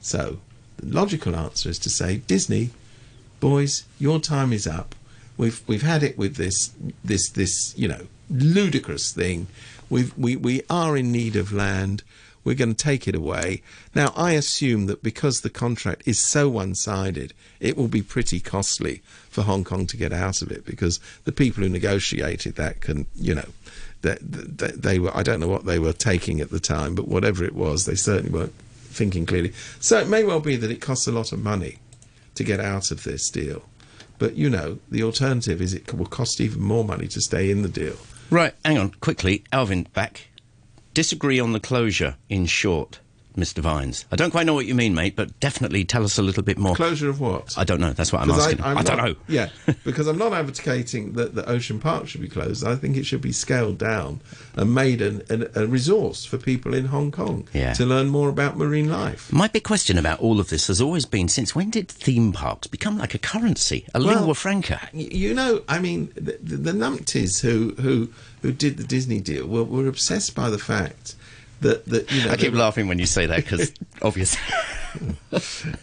So 0.01 0.41
the 0.77 0.95
logical 0.95 1.35
answer 1.35 1.71
is 1.71 1.79
to 1.81 1.89
say, 1.89 2.19
Disney, 2.19 2.71
boys, 3.41 3.85
your 3.99 4.21
time 4.21 4.53
is 4.53 4.67
up. 4.67 4.95
We've 5.39 5.63
we've 5.67 5.83
had 5.83 6.03
it 6.03 6.19
with 6.19 6.37
this 6.37 6.73
this 7.03 7.31
this 7.31 7.73
you 7.79 7.89
know 7.89 8.07
ludicrous 8.29 9.13
thing. 9.13 9.47
We've 9.91 10.17
we 10.17 10.37
we 10.37 10.63
are 10.69 10.97
in 10.97 11.13
need 11.13 11.37
of 11.37 11.53
land. 11.53 12.03
We're 12.45 12.55
going 12.55 12.75
to 12.75 12.85
take 12.85 13.07
it 13.07 13.15
away. 13.15 13.63
Now, 13.95 14.13
I 14.17 14.33
assume 14.33 14.87
that 14.87 15.03
because 15.03 15.41
the 15.41 15.51
contract 15.51 16.03
is 16.07 16.19
so 16.19 16.49
one 16.49 16.75
sided, 16.75 17.35
it 17.61 17.77
will 17.77 17.89
be 17.89 18.01
pretty 18.01 18.41
costly 18.41 19.03
for 19.29 19.43
Hong 19.43 19.65
Kong 19.65 19.87
to 19.87 19.99
get 19.99 20.15
out 20.15 20.41
of 20.41 20.51
it 20.51 20.65
because 20.65 20.99
the 21.25 21.33
people 21.33 21.63
who 21.63 21.69
negotiated 21.69 22.55
that 22.55 22.81
can, 22.81 23.07
you 23.15 23.35
know, 23.35 23.49
that 24.01 24.19
they, 24.23 24.69
they 24.69 24.99
were, 24.99 25.15
I 25.15 25.23
don't 25.23 25.41
know 25.41 25.49
what 25.49 25.67
they 25.67 25.79
were 25.79 25.93
taking 25.93 26.41
at 26.41 26.51
the 26.51 26.61
time, 26.61 26.95
but 26.95 27.09
whatever 27.09 27.45
it 27.45 27.55
was, 27.55 27.85
they 27.85 27.97
certainly 27.97 28.31
weren't 28.31 28.55
thinking 28.85 29.27
clearly. 29.27 29.53
So 29.81 29.99
it 29.99 30.09
may 30.09 30.25
well 30.25 30.41
be 30.41 30.57
that 30.57 30.71
it 30.71 30.81
costs 30.81 31.07
a 31.07 31.13
lot 31.13 31.33
of 31.33 31.43
money 31.43 31.81
to 32.37 32.45
get 32.45 32.61
out 32.61 32.91
of 32.91 33.05
this 33.05 33.29
deal. 33.29 33.63
But, 34.19 34.37
you 34.37 34.49
know, 34.49 34.79
the 34.91 35.03
alternative 35.03 35.61
is 35.61 35.75
it 35.75 35.93
will 35.93 36.07
cost 36.07 36.41
even 36.41 36.63
more 36.63 36.85
money 36.85 37.09
to 37.09 37.21
stay 37.21 37.51
in 37.51 37.63
the 37.63 37.69
deal. 37.69 37.97
Right, 38.31 38.55
hang 38.63 38.77
on, 38.77 38.91
quickly. 39.01 39.45
Alvin, 39.53 39.87
back. 39.95 40.29
Disagree 40.93 41.41
on 41.41 41.53
the 41.53 41.61
closure, 41.61 42.17
in 42.29 42.45
short, 42.47 43.01
Mr. 43.39 43.61
Vines. 43.61 44.05
I 44.13 44.17
don't 44.17 44.31
quite 44.31 44.47
know 44.47 44.55
what 44.55 44.67
you 44.67 44.75
mean, 44.75 44.95
mate, 44.95 45.17
but 45.17 45.39
definitely 45.41 45.85
tell 45.85 46.05
us 46.05 46.19
a 46.19 46.23
little 46.23 46.43
bit 46.43 46.59
more. 46.59 46.75
Closure 46.75 47.09
of 47.09 47.21
what? 47.21 47.57
I 47.57 47.65
don't 47.65 47.81
know. 47.81 47.93
That's 47.93 48.13
what 48.13 48.23
I'm 48.23 48.31
asking. 48.31 48.61
I, 48.61 48.73
I'm 48.75 48.85
don't 48.85 48.97
not- 48.97 49.05
know. 49.09 49.15
Yeah, 49.29 49.49
because 49.85 50.07
I'm 50.07 50.19
not 50.19 50.33
advocating 50.33 51.13
that 51.15 51.35
the 51.35 51.49
Ocean 51.49 51.79
Park 51.81 52.09
should 52.09 52.21
be 52.21 52.29
closed. 52.29 52.67
I 52.67 52.77
think 52.77 52.97
it 52.97 53.05
should 53.05 53.21
be 53.23 53.33
scaled 53.33 53.79
down 53.79 54.21
and 54.57 54.75
made 54.75 55.01
an, 55.03 55.23
an, 55.31 55.49
a 55.55 55.67
resource 55.67 56.25
for 56.25 56.39
people 56.39 56.75
in 56.75 56.87
Hong 56.87 57.11
Kong 57.11 57.49
Yeah. 57.53 57.73
to 57.75 57.87
learn 57.87 58.09
more 58.09 58.29
about 58.29 58.57
marine 58.57 58.91
life. 58.91 59.33
My 59.33 59.49
big 59.49 59.65
question 59.65 59.99
about 59.99 60.21
all 60.21 60.41
of 60.41 60.49
this 60.49 60.67
has 60.67 60.81
always 60.81 61.05
been 61.07 61.29
since 61.29 61.55
when 61.55 61.71
did 61.71 61.89
theme 61.89 62.33
parks 62.33 62.67
become 62.67 62.99
like 62.99 63.15
a 63.15 63.19
currency, 63.19 63.87
a 63.95 63.99
Well, 64.01 64.15
lingua 64.17 64.35
franca? 64.35 64.89
You 64.93 65.35
know, 65.35 65.63
I 65.69 65.79
mean, 65.79 66.11
the, 66.15 66.39
the, 66.43 66.57
the 66.57 66.73
numpties 66.73 67.41
who, 67.41 67.75
who 67.81 68.11
who 68.43 68.53
did 68.53 68.77
the 68.77 68.85
Disney 68.85 69.21
deal 69.21 69.49
were, 69.49 69.65
were 69.65 69.89
obsessed 69.89 70.33
by 70.35 70.49
the 70.49 70.59
fact 70.59 71.17
that, 71.61 71.85
that 71.87 72.11
you 72.13 72.25
know 72.25 72.31
I 72.33 72.37
keep 72.37 72.53
that- 72.53 72.59
laughing 72.59 72.89
when 72.89 72.99
you 72.99 73.07
say 73.07 73.27
that 73.27 73.37
because 73.37 73.73
obviously. 74.03 74.41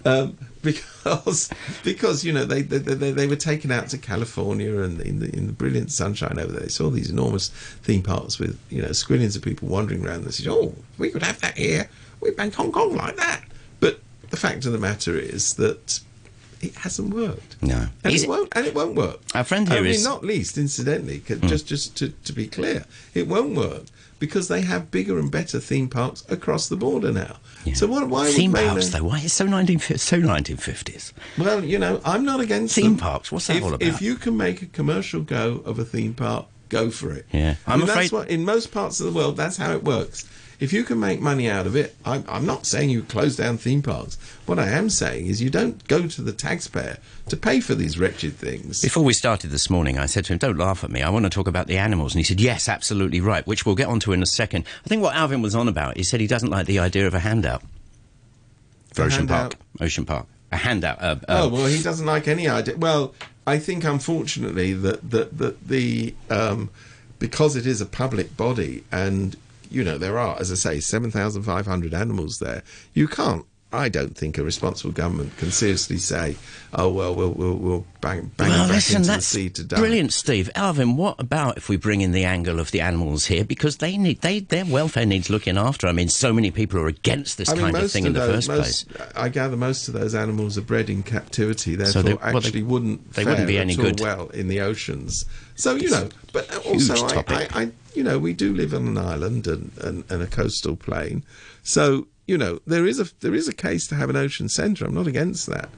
um, 0.05 0.38
because 0.61 1.49
because 1.83 2.23
you 2.23 2.33
know 2.33 2.45
they, 2.45 2.61
they 2.61 2.77
they 2.79 3.11
they 3.11 3.27
were 3.27 3.35
taken 3.35 3.71
out 3.71 3.89
to 3.89 3.97
California 3.97 4.79
and 4.81 4.99
in 5.01 5.19
the 5.19 5.35
in 5.35 5.47
the 5.47 5.53
brilliant 5.53 5.91
sunshine 5.91 6.39
over 6.39 6.51
there. 6.51 6.61
They 6.61 6.67
saw 6.69 6.89
these 6.89 7.09
enormous 7.09 7.49
theme 7.49 8.01
parks 8.01 8.39
with 8.39 8.59
you 8.69 8.81
know 8.81 8.89
squillions 8.89 9.35
of 9.35 9.43
people 9.43 9.67
wandering 9.67 10.05
around. 10.05 10.23
They 10.25 10.31
said, 10.31 10.47
"Oh, 10.49 10.73
we 10.97 11.11
could 11.11 11.23
have 11.23 11.39
that 11.41 11.57
here. 11.57 11.89
We 12.21 12.31
make 12.38 12.53
Hong 12.55 12.71
Kong 12.71 12.95
like 12.95 13.15
that." 13.17 13.43
But 13.79 13.99
the 14.31 14.38
fact 14.38 14.65
of 14.65 14.71
the 14.71 14.79
matter 14.79 15.15
is 15.17 15.53
that 15.55 15.99
it 16.61 16.73
hasn't 16.75 17.13
worked. 17.13 17.61
No. 17.61 17.88
and 18.03 18.13
Is 18.13 18.23
it 18.23 18.29
won't. 18.29 18.49
And 18.55 18.65
it 18.65 18.73
won't 18.73 18.95
work. 18.95 19.19
Our 19.35 19.43
friend 19.43 19.67
here 19.67 19.77
I 19.77 19.81
mean, 19.81 19.91
is- 19.91 20.03
not 20.03 20.23
least, 20.23 20.57
incidentally, 20.57 21.19
'cause 21.19 21.39
just 21.41 21.67
just 21.67 21.95
to, 21.97 22.09
to 22.09 22.33
be 22.33 22.47
clear, 22.47 22.85
it 23.13 23.27
won't 23.27 23.55
work 23.55 23.83
because 24.19 24.47
they 24.47 24.62
have 24.62 24.91
bigger 24.91 25.19
and 25.19 25.30
better 25.32 25.60
theme 25.60 25.88
parks 25.89 26.23
across 26.30 26.67
the 26.69 26.75
border 26.75 27.12
now. 27.12 27.38
So 27.73 27.88
what? 27.88 28.08
Why 28.08 28.32
theme 28.32 28.54
parks 28.54 28.89
though? 28.89 29.04
Why 29.04 29.17
is 29.17 29.25
it 29.25 29.30
so 29.30 29.45
nineteen 29.45 29.80
so 29.80 30.17
nineteen 30.17 30.58
fifties? 30.58 31.13
well, 31.38 31.63
you 31.63 31.78
know, 31.80 31.99
I'm 32.06 32.23
not 32.25 32.39
against 32.39 32.75
Theme 32.75 32.91
them. 32.91 32.97
parks, 32.97 33.32
what's 33.32 33.47
that 33.47 33.58
if, 33.58 33.63
all 33.63 33.73
about? 33.73 33.82
If 33.88 34.01
you 34.01 34.15
can 34.15 34.38
make 34.38 34.62
a 34.62 34.67
commercial 34.67 35.21
go 35.21 35.62
of 35.65 35.80
a 35.80 35.86
theme 35.86 36.13
park, 36.13 36.45
go 36.69 36.89
for 36.91 37.12
it. 37.12 37.25
Yeah. 37.32 37.56
I 37.67 37.73
I'm 37.73 37.80
mean, 37.80 37.89
afraid- 37.89 38.04
that's 38.04 38.12
what 38.12 38.30
in 38.30 38.45
most 38.45 38.71
parts 38.71 38.99
of 38.99 39.06
the 39.08 39.12
world 39.12 39.36
that's 39.38 39.58
how 39.58 39.71
it 39.73 39.84
works. 39.84 40.28
If 40.60 40.72
you 40.72 40.84
can 40.84 41.00
make 41.00 41.20
money 41.20 41.50
out 41.50 41.65
of 41.65 41.76
it, 41.76 41.96
I'm, 42.06 42.24
I'm 42.28 42.46
not 42.46 42.65
saying 42.65 42.89
you 42.89 43.04
close 43.04 43.36
down 43.36 43.58
theme 43.58 43.82
parks. 43.82 44.18
What 44.46 44.58
I 44.60 44.70
am 44.70 44.89
saying 44.89 45.28
is 45.28 45.41
you 45.41 45.50
don't 45.50 45.86
go 45.88 46.08
to 46.08 46.22
the 46.22 46.32
taxpayer 46.32 46.98
to 47.30 47.38
pay 47.38 47.60
for 47.60 47.76
these 47.76 48.00
wretched 48.00 48.34
things. 48.36 48.82
Before 48.82 49.04
we 49.04 49.13
started 49.13 49.50
this 49.52 49.70
morning, 49.70 49.98
I 49.98 50.06
said 50.06 50.26
to 50.26 50.34
him, 50.34 50.39
Don't 50.39 50.58
laugh 50.58 50.84
at 50.84 50.91
me. 50.91 51.02
I 51.02 51.10
want 51.10 51.26
to 51.26 51.30
talk 51.30 51.48
about 51.48 51.68
the 51.68 51.78
animals. 51.78 52.13
And 52.13 52.20
he 52.20 52.24
said, 52.24 52.39
Yes, 52.39 52.70
absolutely 52.70 53.20
right, 53.20 53.46
which 53.46 53.65
we'll 53.65 53.76
get 53.76 53.88
onto 53.88 54.12
in 54.13 54.22
a 54.24 54.28
second. 54.28 54.65
I 54.86 54.88
think 54.88 55.02
what 55.02 55.15
Alvin 55.15 55.41
was 55.41 55.56
on 55.56 55.68
about, 55.68 55.98
he 55.98 56.04
said 56.04 56.20
he 56.22 56.28
doesn't 56.28 56.50
like 56.50 56.68
the 56.68 56.80
idea 56.80 57.06
of 57.08 57.13
a 57.13 57.20
handout 57.20 57.62
for 58.94 59.04
A 59.04 59.06
Ocean 59.06 59.28
handout? 59.28 59.52
Park. 59.52 59.62
Ocean 59.82 60.06
Park. 60.06 60.26
A 60.52 60.58
handout. 60.58 61.02
Uh, 61.02 61.15
uh, 61.28 61.41
Oh 61.44 61.50
well, 61.50 61.65
he 61.65 61.82
doesn't 61.82 62.06
like 62.06 62.28
any 62.28 62.48
idea. 62.48 62.78
Well, 62.78 63.13
I 63.46 63.60
think 63.60 63.84
unfortunately 63.84 64.74
that 64.74 65.10
that 65.12 65.38
that 65.38 65.68
the 65.68 66.15
um, 66.30 66.70
because 67.20 67.56
it 67.56 67.65
is 67.65 67.82
a 67.82 67.86
public 67.86 68.38
body 68.38 68.84
and 68.91 69.36
you 69.71 69.84
know 69.84 69.97
there 69.97 70.17
are, 70.17 70.38
as 70.39 70.51
I 70.51 70.56
say, 70.56 70.80
seven 70.80 71.12
thousand 71.12 71.43
five 71.43 71.65
hundred 71.65 71.93
animals 71.93 72.39
there. 72.39 72.63
You 72.93 73.08
can't. 73.08 73.45
I 73.73 73.89
don't 73.89 74.15
think 74.15 74.38
a 74.38 74.43
responsible 74.43 74.93
government 74.93 75.36
can 75.36 75.51
seriously 75.51 75.97
say, 75.97 76.38
"Oh 76.73 76.88
well, 76.88 77.13
we'll 77.13 77.32
we'll, 77.32 77.56
we'll 77.56 77.86
bang 77.99 78.32
bang 78.38 78.47
well, 78.47 78.67
back 78.67 78.75
listen, 78.75 78.97
into 79.01 79.12
the 79.12 79.21
sea 79.21 79.49
to 79.49 79.65
die." 79.65 79.78
brilliant, 79.78 80.13
Steve. 80.13 80.49
Alvin, 80.56 80.95
what 80.95 81.19
about 81.19 81.58
if 81.58 81.67
we 81.67 81.75
bring 81.75 81.99
in 81.99 82.13
the 82.13 82.23
angle 82.23 82.62
of 82.62 82.71
the 82.71 82.80
animals 82.80 83.25
here? 83.25 83.43
Because 83.43 83.78
they 83.78 83.97
need, 83.97 84.21
they, 84.21 84.39
their 84.39 84.63
welfare 84.63 85.06
needs 85.06 85.30
looking 85.30 85.58
after. 85.58 85.88
I 85.88 85.91
mean, 85.91 86.08
so 86.08 86.32
many 86.32 86.51
people 86.51 86.80
are 86.80 86.88
against 86.88 87.38
this 87.38 87.49
I 87.49 87.56
mean, 87.56 87.62
kind 87.63 87.78
of 87.78 87.91
thing 87.91 88.04
of 88.04 88.08
in 88.08 88.13
the 88.13 88.19
those, 88.19 88.47
first 88.47 88.88
place. 88.88 89.10
I 89.13 89.28
gather 89.28 89.58
most 89.58 89.89
of 89.89 89.93
those 89.93 90.15
animals 90.15 90.58
are 90.58 90.62
bred 90.62 90.89
in 90.89 91.04
captivity, 91.04 91.75
therefore 91.75 92.04
they- 92.04 92.13
well, 92.13 92.32
they- 92.32 92.38
actually 92.38 92.63
wouldn't 92.63 93.13
they 93.13 93.25
wouldn't 93.25 93.47
be 93.47 93.58
any 93.58 93.75
good. 93.75 93.99
well 93.99 94.30
in 94.30 94.47
the 94.47 94.62
oceans. 94.62 95.25
So 95.56 95.75
you 95.75 95.89
know, 95.89 96.08
but 96.32 96.65
also 96.65 96.93
I. 97.08 97.23
I, 97.28 97.47
I, 97.63 97.71
you 97.95 98.03
know, 98.03 98.19
we 98.19 98.34
do 98.34 98.53
live 98.53 98.73
on 98.73 98.88
an 98.88 98.97
island 98.97 99.47
and, 99.47 99.71
and, 99.81 100.03
and 100.10 100.21
a 100.21 100.27
coastal 100.27 100.75
plain, 100.75 101.23
so 101.63 102.08
you 102.27 102.38
know 102.38 102.60
there 102.67 102.86
is 102.86 102.99
a 102.99 103.08
there 103.21 103.36
is 103.36 103.47
a 103.47 103.53
case 103.53 103.88
to 103.88 103.95
have 103.95 104.10
an 104.10 104.15
ocean 104.15 104.49
centre. 104.49 104.86
I'm 104.86 104.93
not 104.93 105.08
against 105.08 105.47
that. 105.47 105.69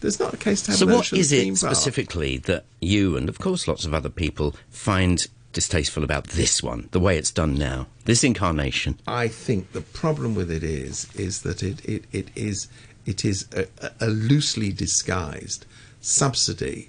There's 0.00 0.18
not 0.18 0.32
a 0.32 0.38
case 0.38 0.62
to 0.62 0.70
have 0.70 0.78
So, 0.80 0.86
an 0.86 0.92
what 0.92 1.00
ocean 1.00 1.18
is 1.18 1.30
theme 1.30 1.54
it 1.54 1.60
park. 1.60 1.74
specifically 1.74 2.38
that 2.38 2.64
you 2.80 3.16
and, 3.18 3.28
of 3.28 3.38
course, 3.38 3.68
lots 3.68 3.84
of 3.84 3.92
other 3.92 4.08
people 4.08 4.54
find 4.70 5.26
distasteful 5.52 6.02
about 6.04 6.28
this 6.28 6.62
one, 6.62 6.88
the 6.92 7.00
way 7.00 7.18
it's 7.18 7.30
done 7.30 7.54
now, 7.58 7.86
this 8.06 8.22
incarnation? 8.24 8.98
I 9.06 9.28
think 9.28 9.72
the 9.72 9.80
problem 9.82 10.34
with 10.34 10.50
it 10.50 10.62
is 10.64 11.06
is 11.14 11.42
that 11.42 11.62
it 11.62 11.84
it, 11.84 12.04
it 12.12 12.28
is 12.34 12.68
it 13.04 13.24
is 13.24 13.46
a- 13.54 13.66
a 14.00 14.08
loosely 14.08 14.72
disguised 14.72 15.66
subsidy 16.00 16.88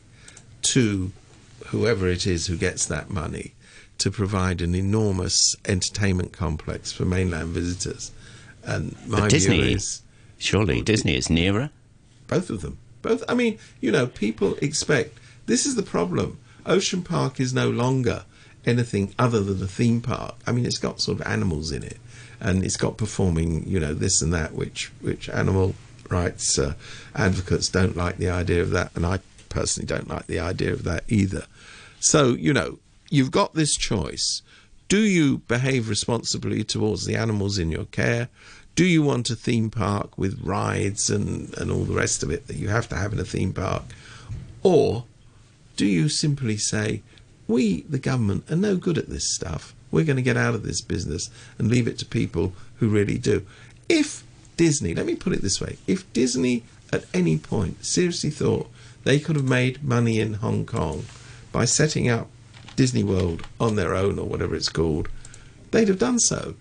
to 0.61 1.11
whoever 1.67 2.07
it 2.07 2.25
is 2.25 2.47
who 2.47 2.55
gets 2.57 2.85
that 2.85 3.09
money 3.09 3.53
to 4.01 4.11
provide 4.11 4.61
an 4.61 4.73
enormous 4.75 5.55
entertainment 5.65 6.31
complex 6.33 6.91
for 6.91 7.05
mainland 7.05 7.49
visitors. 7.49 8.11
And 8.63 8.95
my 9.07 9.21
But 9.21 9.29
Disney, 9.31 9.73
is 9.73 10.01
surely 10.37 10.81
Disney 10.81 11.15
is 11.15 11.29
nearer. 11.29 11.69
both 12.27 12.49
of 12.49 12.61
them. 12.61 12.77
Both. 13.01 13.23
I 13.29 13.33
mean, 13.33 13.57
you 13.79 13.91
know, 13.91 14.07
people 14.07 14.55
expect. 14.61 15.17
This 15.45 15.65
is 15.65 15.75
the 15.75 15.83
problem. 15.83 16.39
Ocean 16.65 17.01
Park 17.03 17.39
is 17.39 17.53
no 17.53 17.69
longer 17.69 18.25
anything 18.65 19.13
other 19.17 19.41
than 19.41 19.61
a 19.63 19.67
theme 19.67 20.01
park. 20.01 20.35
I 20.45 20.51
mean, 20.51 20.65
it's 20.65 20.77
got 20.77 21.01
sort 21.01 21.19
of 21.19 21.25
animals 21.27 21.71
in 21.71 21.83
it, 21.83 21.97
and 22.39 22.63
it's 22.63 22.77
got 22.77 22.97
performing, 22.97 23.67
you 23.67 23.79
know, 23.79 23.93
this 23.95 24.21
and 24.21 24.31
that, 24.33 24.53
which 24.53 24.91
which 25.01 25.29
animal 25.29 25.73
rights 26.09 26.59
uh, 26.59 26.73
advocates 27.15 27.69
don't 27.69 27.95
like 27.97 28.17
the 28.17 28.29
idea 28.29 28.61
of 28.61 28.69
that, 28.71 28.91
and 28.95 29.05
I 29.05 29.19
personally 29.49 29.87
don't 29.87 30.07
like 30.07 30.27
the 30.27 30.39
idea 30.39 30.71
of 30.73 30.83
that 30.83 31.03
either. 31.07 31.45
So, 31.99 32.29
you 32.33 32.53
know, 32.53 32.77
you've 33.11 33.29
got 33.29 33.53
this 33.53 33.75
choice. 33.75 34.41
Do 34.87 34.99
you 34.99 35.39
behave 35.47 35.89
responsibly 35.89 36.63
towards 36.63 37.05
the 37.05 37.15
animals 37.15 37.57
in 37.57 37.69
your 37.69 37.85
care? 37.85 38.29
Do 38.73 38.85
you 38.85 39.03
want 39.03 39.29
a 39.29 39.35
theme 39.35 39.69
park 39.69 40.17
with 40.17 40.41
rides 40.41 41.09
and, 41.09 41.55
and 41.57 41.69
all 41.69 41.83
the 41.83 41.93
rest 41.93 42.23
of 42.23 42.31
it 42.31 42.47
that 42.47 42.55
you 42.55 42.69
have 42.69 42.89
to 42.89 42.95
have 42.95 43.13
in 43.13 43.19
a 43.19 43.25
theme 43.25 43.53
park? 43.53 43.83
Or 44.63 45.05
do 45.75 45.85
you 45.85 46.09
simply 46.09 46.57
say, 46.57 47.03
we, 47.47 47.81
the 47.81 47.99
government, 47.99 48.49
are 48.49 48.55
no 48.55 48.77
good 48.77 48.97
at 48.97 49.09
this 49.09 49.33
stuff. 49.33 49.75
We're 49.91 50.05
going 50.05 50.15
to 50.17 50.21
get 50.21 50.37
out 50.37 50.55
of 50.55 50.63
this 50.63 50.81
business 50.81 51.29
and 51.59 51.69
leave 51.69 51.87
it 51.87 51.97
to 51.99 52.05
people 52.05 52.53
who 52.77 52.87
really 52.87 53.17
do. 53.17 53.45
If 53.89 54.23
Disney, 54.55 54.95
let 54.95 55.05
me 55.05 55.15
put 55.15 55.33
it 55.33 55.41
this 55.41 55.59
way 55.59 55.77
if 55.85 56.11
Disney 56.13 56.63
at 56.93 57.05
any 57.13 57.37
point 57.37 57.83
seriously 57.83 58.29
thought 58.29 58.69
they 59.03 59.19
could 59.19 59.35
have 59.35 59.47
made 59.47 59.83
money 59.83 60.19
in 60.19 60.35
Hong 60.35 60.65
Kong 60.65 61.05
by 61.51 61.65
setting 61.65 62.07
up 62.07 62.29
Disney 62.81 63.03
World 63.03 63.45
on 63.59 63.75
their 63.75 63.93
own 63.93 64.17
or 64.17 64.25
whatever 64.25 64.55
it's 64.55 64.67
called, 64.67 65.07
they'd 65.69 65.87
have 65.87 65.99
done 65.99 66.17
so. 66.17 66.55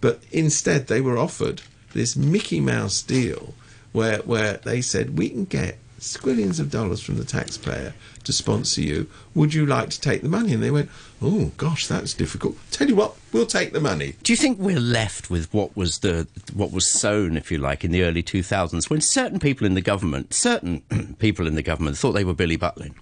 But 0.00 0.20
instead, 0.32 0.88
they 0.88 1.00
were 1.00 1.16
offered 1.16 1.62
this 1.92 2.16
Mickey 2.16 2.58
Mouse 2.58 3.02
deal 3.02 3.54
where, 3.92 4.18
where 4.22 4.54
they 4.64 4.80
said, 4.80 5.16
We 5.16 5.28
can 5.28 5.44
get 5.44 5.78
squillions 6.00 6.58
of 6.58 6.72
dollars 6.72 7.00
from 7.00 7.18
the 7.18 7.24
taxpayer 7.24 7.94
to 8.24 8.32
sponsor 8.32 8.80
you. 8.80 9.08
Would 9.36 9.54
you 9.54 9.64
like 9.64 9.90
to 9.90 10.00
take 10.00 10.22
the 10.22 10.28
money? 10.28 10.52
And 10.52 10.60
they 10.60 10.72
went, 10.72 10.90
Oh, 11.22 11.52
gosh, 11.56 11.86
that's 11.86 12.14
difficult. 12.14 12.56
Tell 12.72 12.88
you 12.88 12.96
what, 12.96 13.14
we'll 13.32 13.46
take 13.46 13.72
the 13.72 13.78
money. 13.78 14.16
Do 14.24 14.32
you 14.32 14.36
think 14.36 14.58
we're 14.58 14.80
left 14.80 15.30
with 15.30 15.54
what 15.54 15.76
was 15.76 16.00
the 16.00 16.26
what 16.52 16.72
was 16.72 16.90
sown, 16.90 17.36
if 17.36 17.52
you 17.52 17.58
like, 17.58 17.84
in 17.84 17.92
the 17.92 18.02
early 18.02 18.24
2000s, 18.24 18.90
when 18.90 19.00
certain 19.00 19.38
people 19.38 19.68
in 19.68 19.74
the 19.74 19.80
government, 19.80 20.34
certain 20.34 20.80
people 21.20 21.46
in 21.46 21.54
the 21.54 21.62
government, 21.62 21.96
thought 21.96 22.10
they 22.10 22.24
were 22.24 22.34
Billy 22.34 22.58
Butlin? 22.58 22.94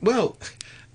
Well, 0.00 0.38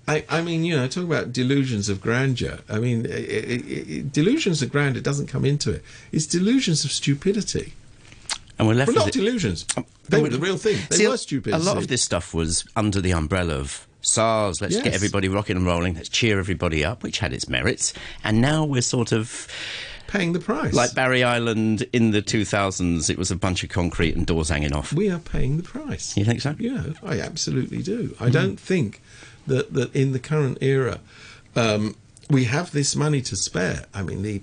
I, 0.08 0.24
I 0.28 0.42
mean, 0.42 0.64
you 0.64 0.76
know, 0.76 0.88
talk 0.88 1.04
about 1.04 1.32
delusions 1.32 1.88
of 1.88 2.00
grandeur. 2.00 2.58
I 2.68 2.78
mean, 2.78 3.06
i 3.06 3.14
i 3.14 3.98
i 3.98 4.04
delusions 4.10 4.62
of 4.62 4.72
grandeur 4.72 5.00
doesn't 5.00 5.28
come 5.28 5.44
into 5.44 5.70
it. 5.72 5.82
It's 6.10 6.26
delusions 6.26 6.84
of 6.84 6.90
stupidity. 6.90 7.74
And 8.58 8.66
we're 8.68 8.74
left 8.74 8.88
Well, 8.88 8.96
not 8.96 9.08
it- 9.08 9.14
delusions. 9.14 9.64
Um, 9.76 9.86
they 10.08 10.20
were 10.20 10.28
the 10.28 10.38
real 10.38 10.56
thing. 10.56 10.78
They 10.90 10.96
See, 10.96 11.08
were 11.08 11.16
stupid. 11.16 11.54
A 11.54 11.58
lot 11.58 11.78
of 11.78 11.88
this 11.88 12.02
stuff 12.02 12.34
was 12.34 12.64
under 12.76 13.00
the 13.00 13.12
umbrella 13.12 13.54
of 13.54 13.86
SARS. 14.02 14.60
Let's 14.60 14.80
get 14.80 14.92
everybody 14.92 15.28
rocking 15.28 15.56
and 15.56 15.64
rolling. 15.64 15.94
Let's 15.94 16.08
cheer 16.08 16.38
everybody 16.38 16.84
up, 16.84 17.02
which 17.02 17.20
had 17.20 17.32
its 17.32 17.48
merits. 17.48 17.94
And 18.24 18.40
now 18.40 18.64
we're 18.64 18.82
sort 18.82 19.12
of 19.12 19.48
paying 20.08 20.32
the 20.32 20.40
price. 20.40 20.74
like 20.74 20.94
Barry 20.94 21.24
Island 21.24 21.86
in 21.92 22.10
the 22.10 22.20
2000s. 22.20 23.08
It 23.08 23.16
was 23.16 23.30
a 23.30 23.36
bunch 23.36 23.64
of 23.64 23.70
concrete 23.70 24.14
and 24.14 24.26
doors 24.26 24.50
hanging 24.50 24.72
off. 24.72 24.92
we 24.92 25.08
are 25.08 25.18
paying 25.18 25.56
the 25.56 25.62
price. 25.62 26.16
You 26.16 26.24
think 26.24 26.40
so? 26.40 26.54
Yeah, 26.58 26.84
I 27.02 27.20
absolutely 27.20 27.82
do. 27.82 28.14
I 28.20 28.28
mm. 28.28 28.32
don't 28.32 28.60
think 28.60 29.00
that, 29.46 29.72
that 29.74 29.94
in 29.94 30.12
the 30.12 30.18
current 30.18 30.58
era 30.60 31.00
um, 31.56 31.94
we 32.30 32.44
have 32.44 32.70
this 32.72 32.96
money 32.96 33.20
to 33.22 33.36
spare. 33.36 33.84
I 33.92 34.02
mean, 34.02 34.22
the 34.22 34.42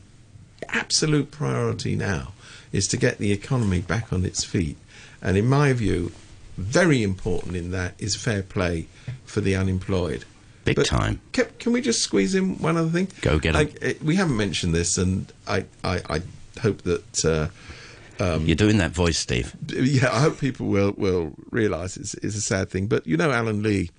absolute 0.68 1.32
priority 1.32 1.96
now 1.96 2.34
is 2.72 2.88
to 2.90 2.98
get 2.98 3.18
the 3.18 3.32
economy 3.32 3.82
back 3.82 4.14
on 4.14 4.26
its 4.26 4.44
feet. 4.44 4.78
And 5.22 5.38
in 5.38 5.48
my 5.48 5.74
view, 5.74 6.12
very 6.58 7.02
important 7.02 7.56
in 7.56 7.72
that 7.72 7.96
is 7.98 8.16
fair 8.16 8.44
play 8.44 8.88
for 9.26 9.42
the 9.42 9.56
unemployed. 9.56 10.26
Big 10.66 10.76
But 10.76 10.86
time. 10.86 11.20
Can, 11.32 11.48
can 11.58 11.72
we 11.72 11.82
just 11.82 12.04
squeeze 12.04 12.36
in 12.36 12.58
one 12.60 12.78
other 12.78 12.90
thing? 12.90 13.08
Go 13.22 13.40
get 13.40 13.56
I- 13.56 13.70
eh, 13.82 13.94
we 14.04 14.16
haven't 14.18 14.38
mentioned 14.38 14.76
this, 14.76 14.98
and 14.98 15.32
I, 15.48 15.66
I, 15.84 16.02
I 16.10 16.22
hope 16.62 16.84
that. 16.84 17.26
Uh, 17.26 18.40
You're 18.44 18.56
doing 18.56 18.78
that 18.78 18.92
voice, 18.92 19.18
Steve. 19.18 19.56
yeah, 19.68 20.12
I 20.14 20.20
hope 20.20 20.40
people 20.40 20.68
will 20.68 20.94
will 20.98 21.34
realise 21.52 21.96
it's, 21.96 22.14
it's 22.16 22.36
a 22.36 22.42
sad 22.42 22.70
thing. 22.70 22.88
But 22.88 23.08
you 23.08 23.16
know, 23.18 23.32
Allen 23.32 23.64
Lee 23.64 23.90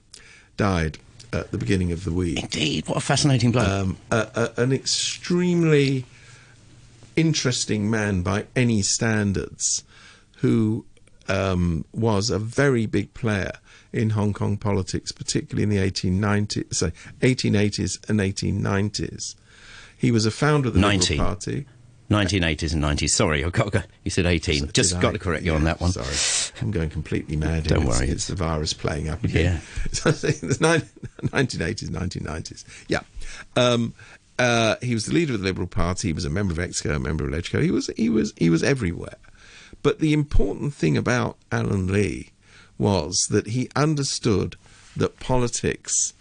died 0.60 0.98
at 1.32 1.50
the 1.52 1.56
beginning 1.56 1.90
of 1.90 2.04
the 2.04 2.12
week. 2.12 2.38
Indeed, 2.38 2.86
what 2.86 2.98
a 2.98 3.00
fascinating 3.00 3.50
bloke. 3.50 3.66
Um, 3.66 3.96
a, 4.10 4.50
a, 4.56 4.62
an 4.62 4.72
extremely 4.74 6.04
interesting 7.16 7.88
man 7.88 8.20
by 8.20 8.44
any 8.54 8.82
standards, 8.82 9.84
who 10.38 10.84
um, 11.28 11.86
was 11.92 12.28
a 12.28 12.38
very 12.38 12.84
big 12.84 13.14
player 13.14 13.52
in 13.90 14.10
Hong 14.10 14.34
Kong 14.34 14.58
politics, 14.58 15.12
particularly 15.12 15.62
in 15.62 15.70
the 15.70 15.78
1890s, 15.78 16.74
sorry, 16.74 16.92
1880s 17.20 18.08
and 18.10 18.20
1890s. 18.20 19.34
He 19.96 20.10
was 20.10 20.26
a 20.26 20.30
founder 20.30 20.68
of 20.68 20.74
the 20.74 20.80
19. 20.80 21.16
Liberal 21.16 21.26
Party. 21.26 21.66
1980s 22.10 22.72
and 22.74 22.82
90s. 22.82 23.10
Sorry, 23.10 23.44
I 23.44 23.50
got, 23.50 23.86
you 24.04 24.10
said 24.10 24.26
18. 24.26 24.72
Just 24.72 25.00
got 25.00 25.10
I? 25.10 25.12
to 25.12 25.18
correct 25.18 25.44
you 25.44 25.52
Yeah, 25.52 25.58
on 25.58 25.64
that 25.64 25.80
one. 25.80 25.92
Sorry, 25.92 26.52
I'm 26.60 26.70
going 26.72 26.90
completely 26.90 27.36
mad. 27.36 27.64
Don't 27.64 27.82
here. 27.82 27.86
It's- 27.88 28.00
worry, 28.00 28.08
it's, 28.10 28.26
the 28.26 28.34
virus 28.34 28.72
playing 28.72 29.08
up 29.08 29.22
again. 29.24 29.60
So 29.92 30.10
I 30.10 30.12
the 30.12 30.86
1980s, 31.22 31.88
1990s. 31.88 32.64
Yeah, 32.88 33.00
um, 33.56 33.94
uh, 34.38 34.76
he 34.82 34.94
was 34.94 35.06
the 35.06 35.14
leader 35.14 35.34
of 35.34 35.40
the 35.40 35.44
Liberal 35.44 35.66
Party. 35.68 36.08
He 36.08 36.12
was 36.12 36.24
a 36.24 36.30
member 36.30 36.52
of 36.52 36.58
EXCO, 36.58 36.94
a 36.96 36.98
member 36.98 37.24
of 37.24 37.30
LegCo. 37.30 37.62
He 37.62 37.70
was 37.70 37.90
he 37.96 38.08
was 38.08 38.32
he 38.36 38.50
was 38.50 38.62
everywhere. 38.62 39.16
But 39.82 39.98
the 40.00 40.12
important 40.12 40.74
thing 40.74 40.96
about 40.96 41.36
Allen 41.52 41.86
Lee 41.92 42.30
was 42.78 43.28
that 43.30 43.48
he 43.48 43.68
understood 43.76 44.56
that 44.96 45.20
politics 45.20 46.12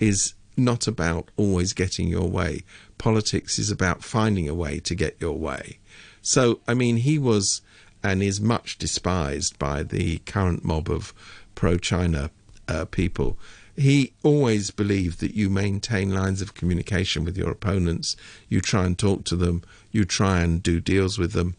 is 0.00 0.34
not 0.58 0.86
about 0.86 1.30
always 1.36 1.72
getting 1.72 2.08
your 2.08 2.28
way. 2.28 2.64
Politics 2.98 3.58
is 3.58 3.70
about 3.70 4.02
finding 4.02 4.48
a 4.48 4.54
way 4.54 4.80
to 4.80 4.94
get 4.94 5.16
your 5.20 5.38
way. 5.38 5.78
So, 6.20 6.60
I 6.66 6.74
mean, 6.74 6.98
he 6.98 7.18
was 7.18 7.62
and 8.02 8.22
is 8.22 8.40
much 8.40 8.78
despised 8.78 9.58
by 9.58 9.82
the 9.82 10.18
current 10.18 10.64
mob 10.64 10.90
of 10.90 11.14
pro 11.54 11.78
China 11.78 12.30
uh, 12.68 12.84
people. 12.84 13.38
he 13.78 14.12
always 14.24 14.72
believed 14.72 15.20
that 15.20 15.34
you 15.34 15.48
maintain 15.48 16.12
lines 16.12 16.42
of 16.42 16.54
communication 16.54 17.24
with 17.24 17.38
your 17.38 17.50
opponents. 17.50 18.16
You 18.48 18.60
try 18.60 18.84
and 18.84 18.98
talk 18.98 19.24
to 19.24 19.36
them. 19.36 19.62
You 19.92 20.04
try 20.04 20.40
and 20.40 20.60
do 20.60 20.80
deals 20.80 21.16
with 21.16 21.32
them. 21.32 21.54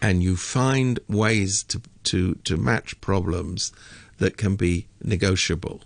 And 0.00 0.22
you 0.22 0.36
find 0.36 1.00
ways 1.08 1.64
to, 1.64 1.82
to, 2.04 2.34
to 2.44 2.56
match 2.56 3.00
problems 3.00 3.72
that 4.18 4.36
can 4.36 4.54
be 4.54 4.86
negotiable. 5.02 5.82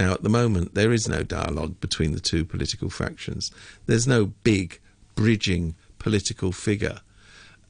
Now, 0.00 0.14
at 0.14 0.22
the 0.22 0.30
moment, 0.30 0.74
there 0.74 0.92
is 0.92 1.06
no 1.10 1.22
dialogue 1.22 1.78
between 1.78 2.12
the 2.12 2.20
two 2.20 2.46
political 2.46 2.88
factions. 2.88 3.50
There's 3.84 4.06
no 4.06 4.32
big 4.44 4.80
bridging 5.14 5.74
political 5.98 6.52
figure 6.52 7.00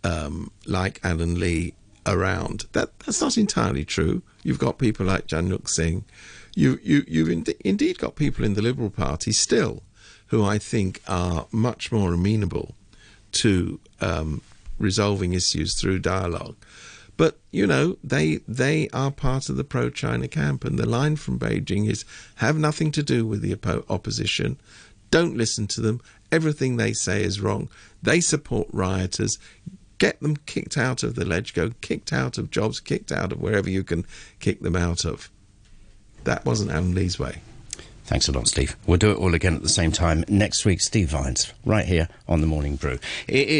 um, 0.05 0.53
like 0.65 1.01
Allen 1.03 1.41
Lee 1.41 1.75
around. 2.07 2.67
That 2.71 2.97
that's 3.01 3.21
not 3.21 3.37
entirely 3.37 3.85
true. 3.85 4.23
You've 4.45 4.61
got 4.61 4.79
people 4.79 5.07
like 5.07 5.27
Januk 5.27 5.69
Singh. 5.69 6.05
You 6.55 6.79
you 6.85 7.03
you've 7.09 7.31
ind- 7.31 7.53
indeed 7.65 7.99
got 7.99 8.15
people 8.15 8.45
in 8.45 8.55
the 8.55 8.63
Liberal 8.63 8.91
Party 8.91 9.33
still, 9.33 9.83
who 10.29 10.45
I 10.45 10.59
think 10.59 11.03
are 11.09 11.49
much 11.51 11.91
more 11.91 12.13
amenable 12.13 12.77
to 13.43 13.81
um, 14.01 14.41
resolving 14.79 15.33
issues 15.33 15.75
through 15.75 15.99
dialogue. 15.99 16.55
But 17.21 17.39
you 17.51 17.67
know 17.67 17.99
they 18.03 18.37
they 18.49 18.89
are 18.95 19.11
part 19.11 19.51
of 19.51 19.59
the 19.59 19.63
pro-China 19.63 20.27
camp, 20.27 20.65
and 20.65 20.79
the 20.79 20.89
line 20.89 21.17
from 21.17 21.39
Beijing 21.39 21.87
is 21.87 22.07
have 22.37 22.57
nothing 22.57 22.91
to 22.93 23.03
do 23.03 23.27
with 23.27 23.43
the 23.43 23.55
oppo- 23.55 23.85
opposition. 23.91 24.57
Don't 25.11 25.37
listen 25.37 25.67
to 25.67 25.83
them. 25.83 26.01
Everything 26.33 26.79
they 26.79 26.95
say 26.95 27.23
is 27.23 27.39
wrong. 27.39 27.69
They 28.03 28.23
support 28.23 28.69
rioters. 28.73 29.37
Get 29.99 30.19
them 30.23 30.39
kicked 30.47 30.79
out 30.79 31.03
of 31.03 31.15
the 31.15 31.27
LegCo, 31.27 31.75
kicked 31.83 32.11
out 32.11 32.39
of 32.39 32.51
jobs, 32.51 32.81
kicked 32.81 33.13
out 33.13 33.33
of 33.33 33.43
wherever 33.43 33.69
you 33.69 33.85
can 33.85 34.07
kick 34.39 34.63
them 34.63 34.75
out 34.75 35.05
of. 35.05 35.31
That 36.25 36.47
wasn't 36.47 36.71
Allen 36.71 36.95
Lee's 36.95 37.19
way. 37.19 37.43
Thanks 38.11 38.27
a 38.29 38.33
lot, 38.33 38.49
Steve. 38.49 38.77
We'll 38.87 38.99
do 38.99 39.13
it 39.13 39.19
all 39.19 39.35
again 39.35 39.55
at 39.55 39.63
the 39.63 39.69
same 39.69 39.93
time 39.93 40.25
next 40.27 40.65
week. 40.65 40.81
Steve 40.81 41.11
Vines, 41.11 41.53
right 41.65 41.85
here 41.85 42.09
on 42.27 42.41
the 42.41 42.47
Morning 42.49 42.75
Brew. 42.75 42.99
It 43.29 43.49
is. 43.49 43.59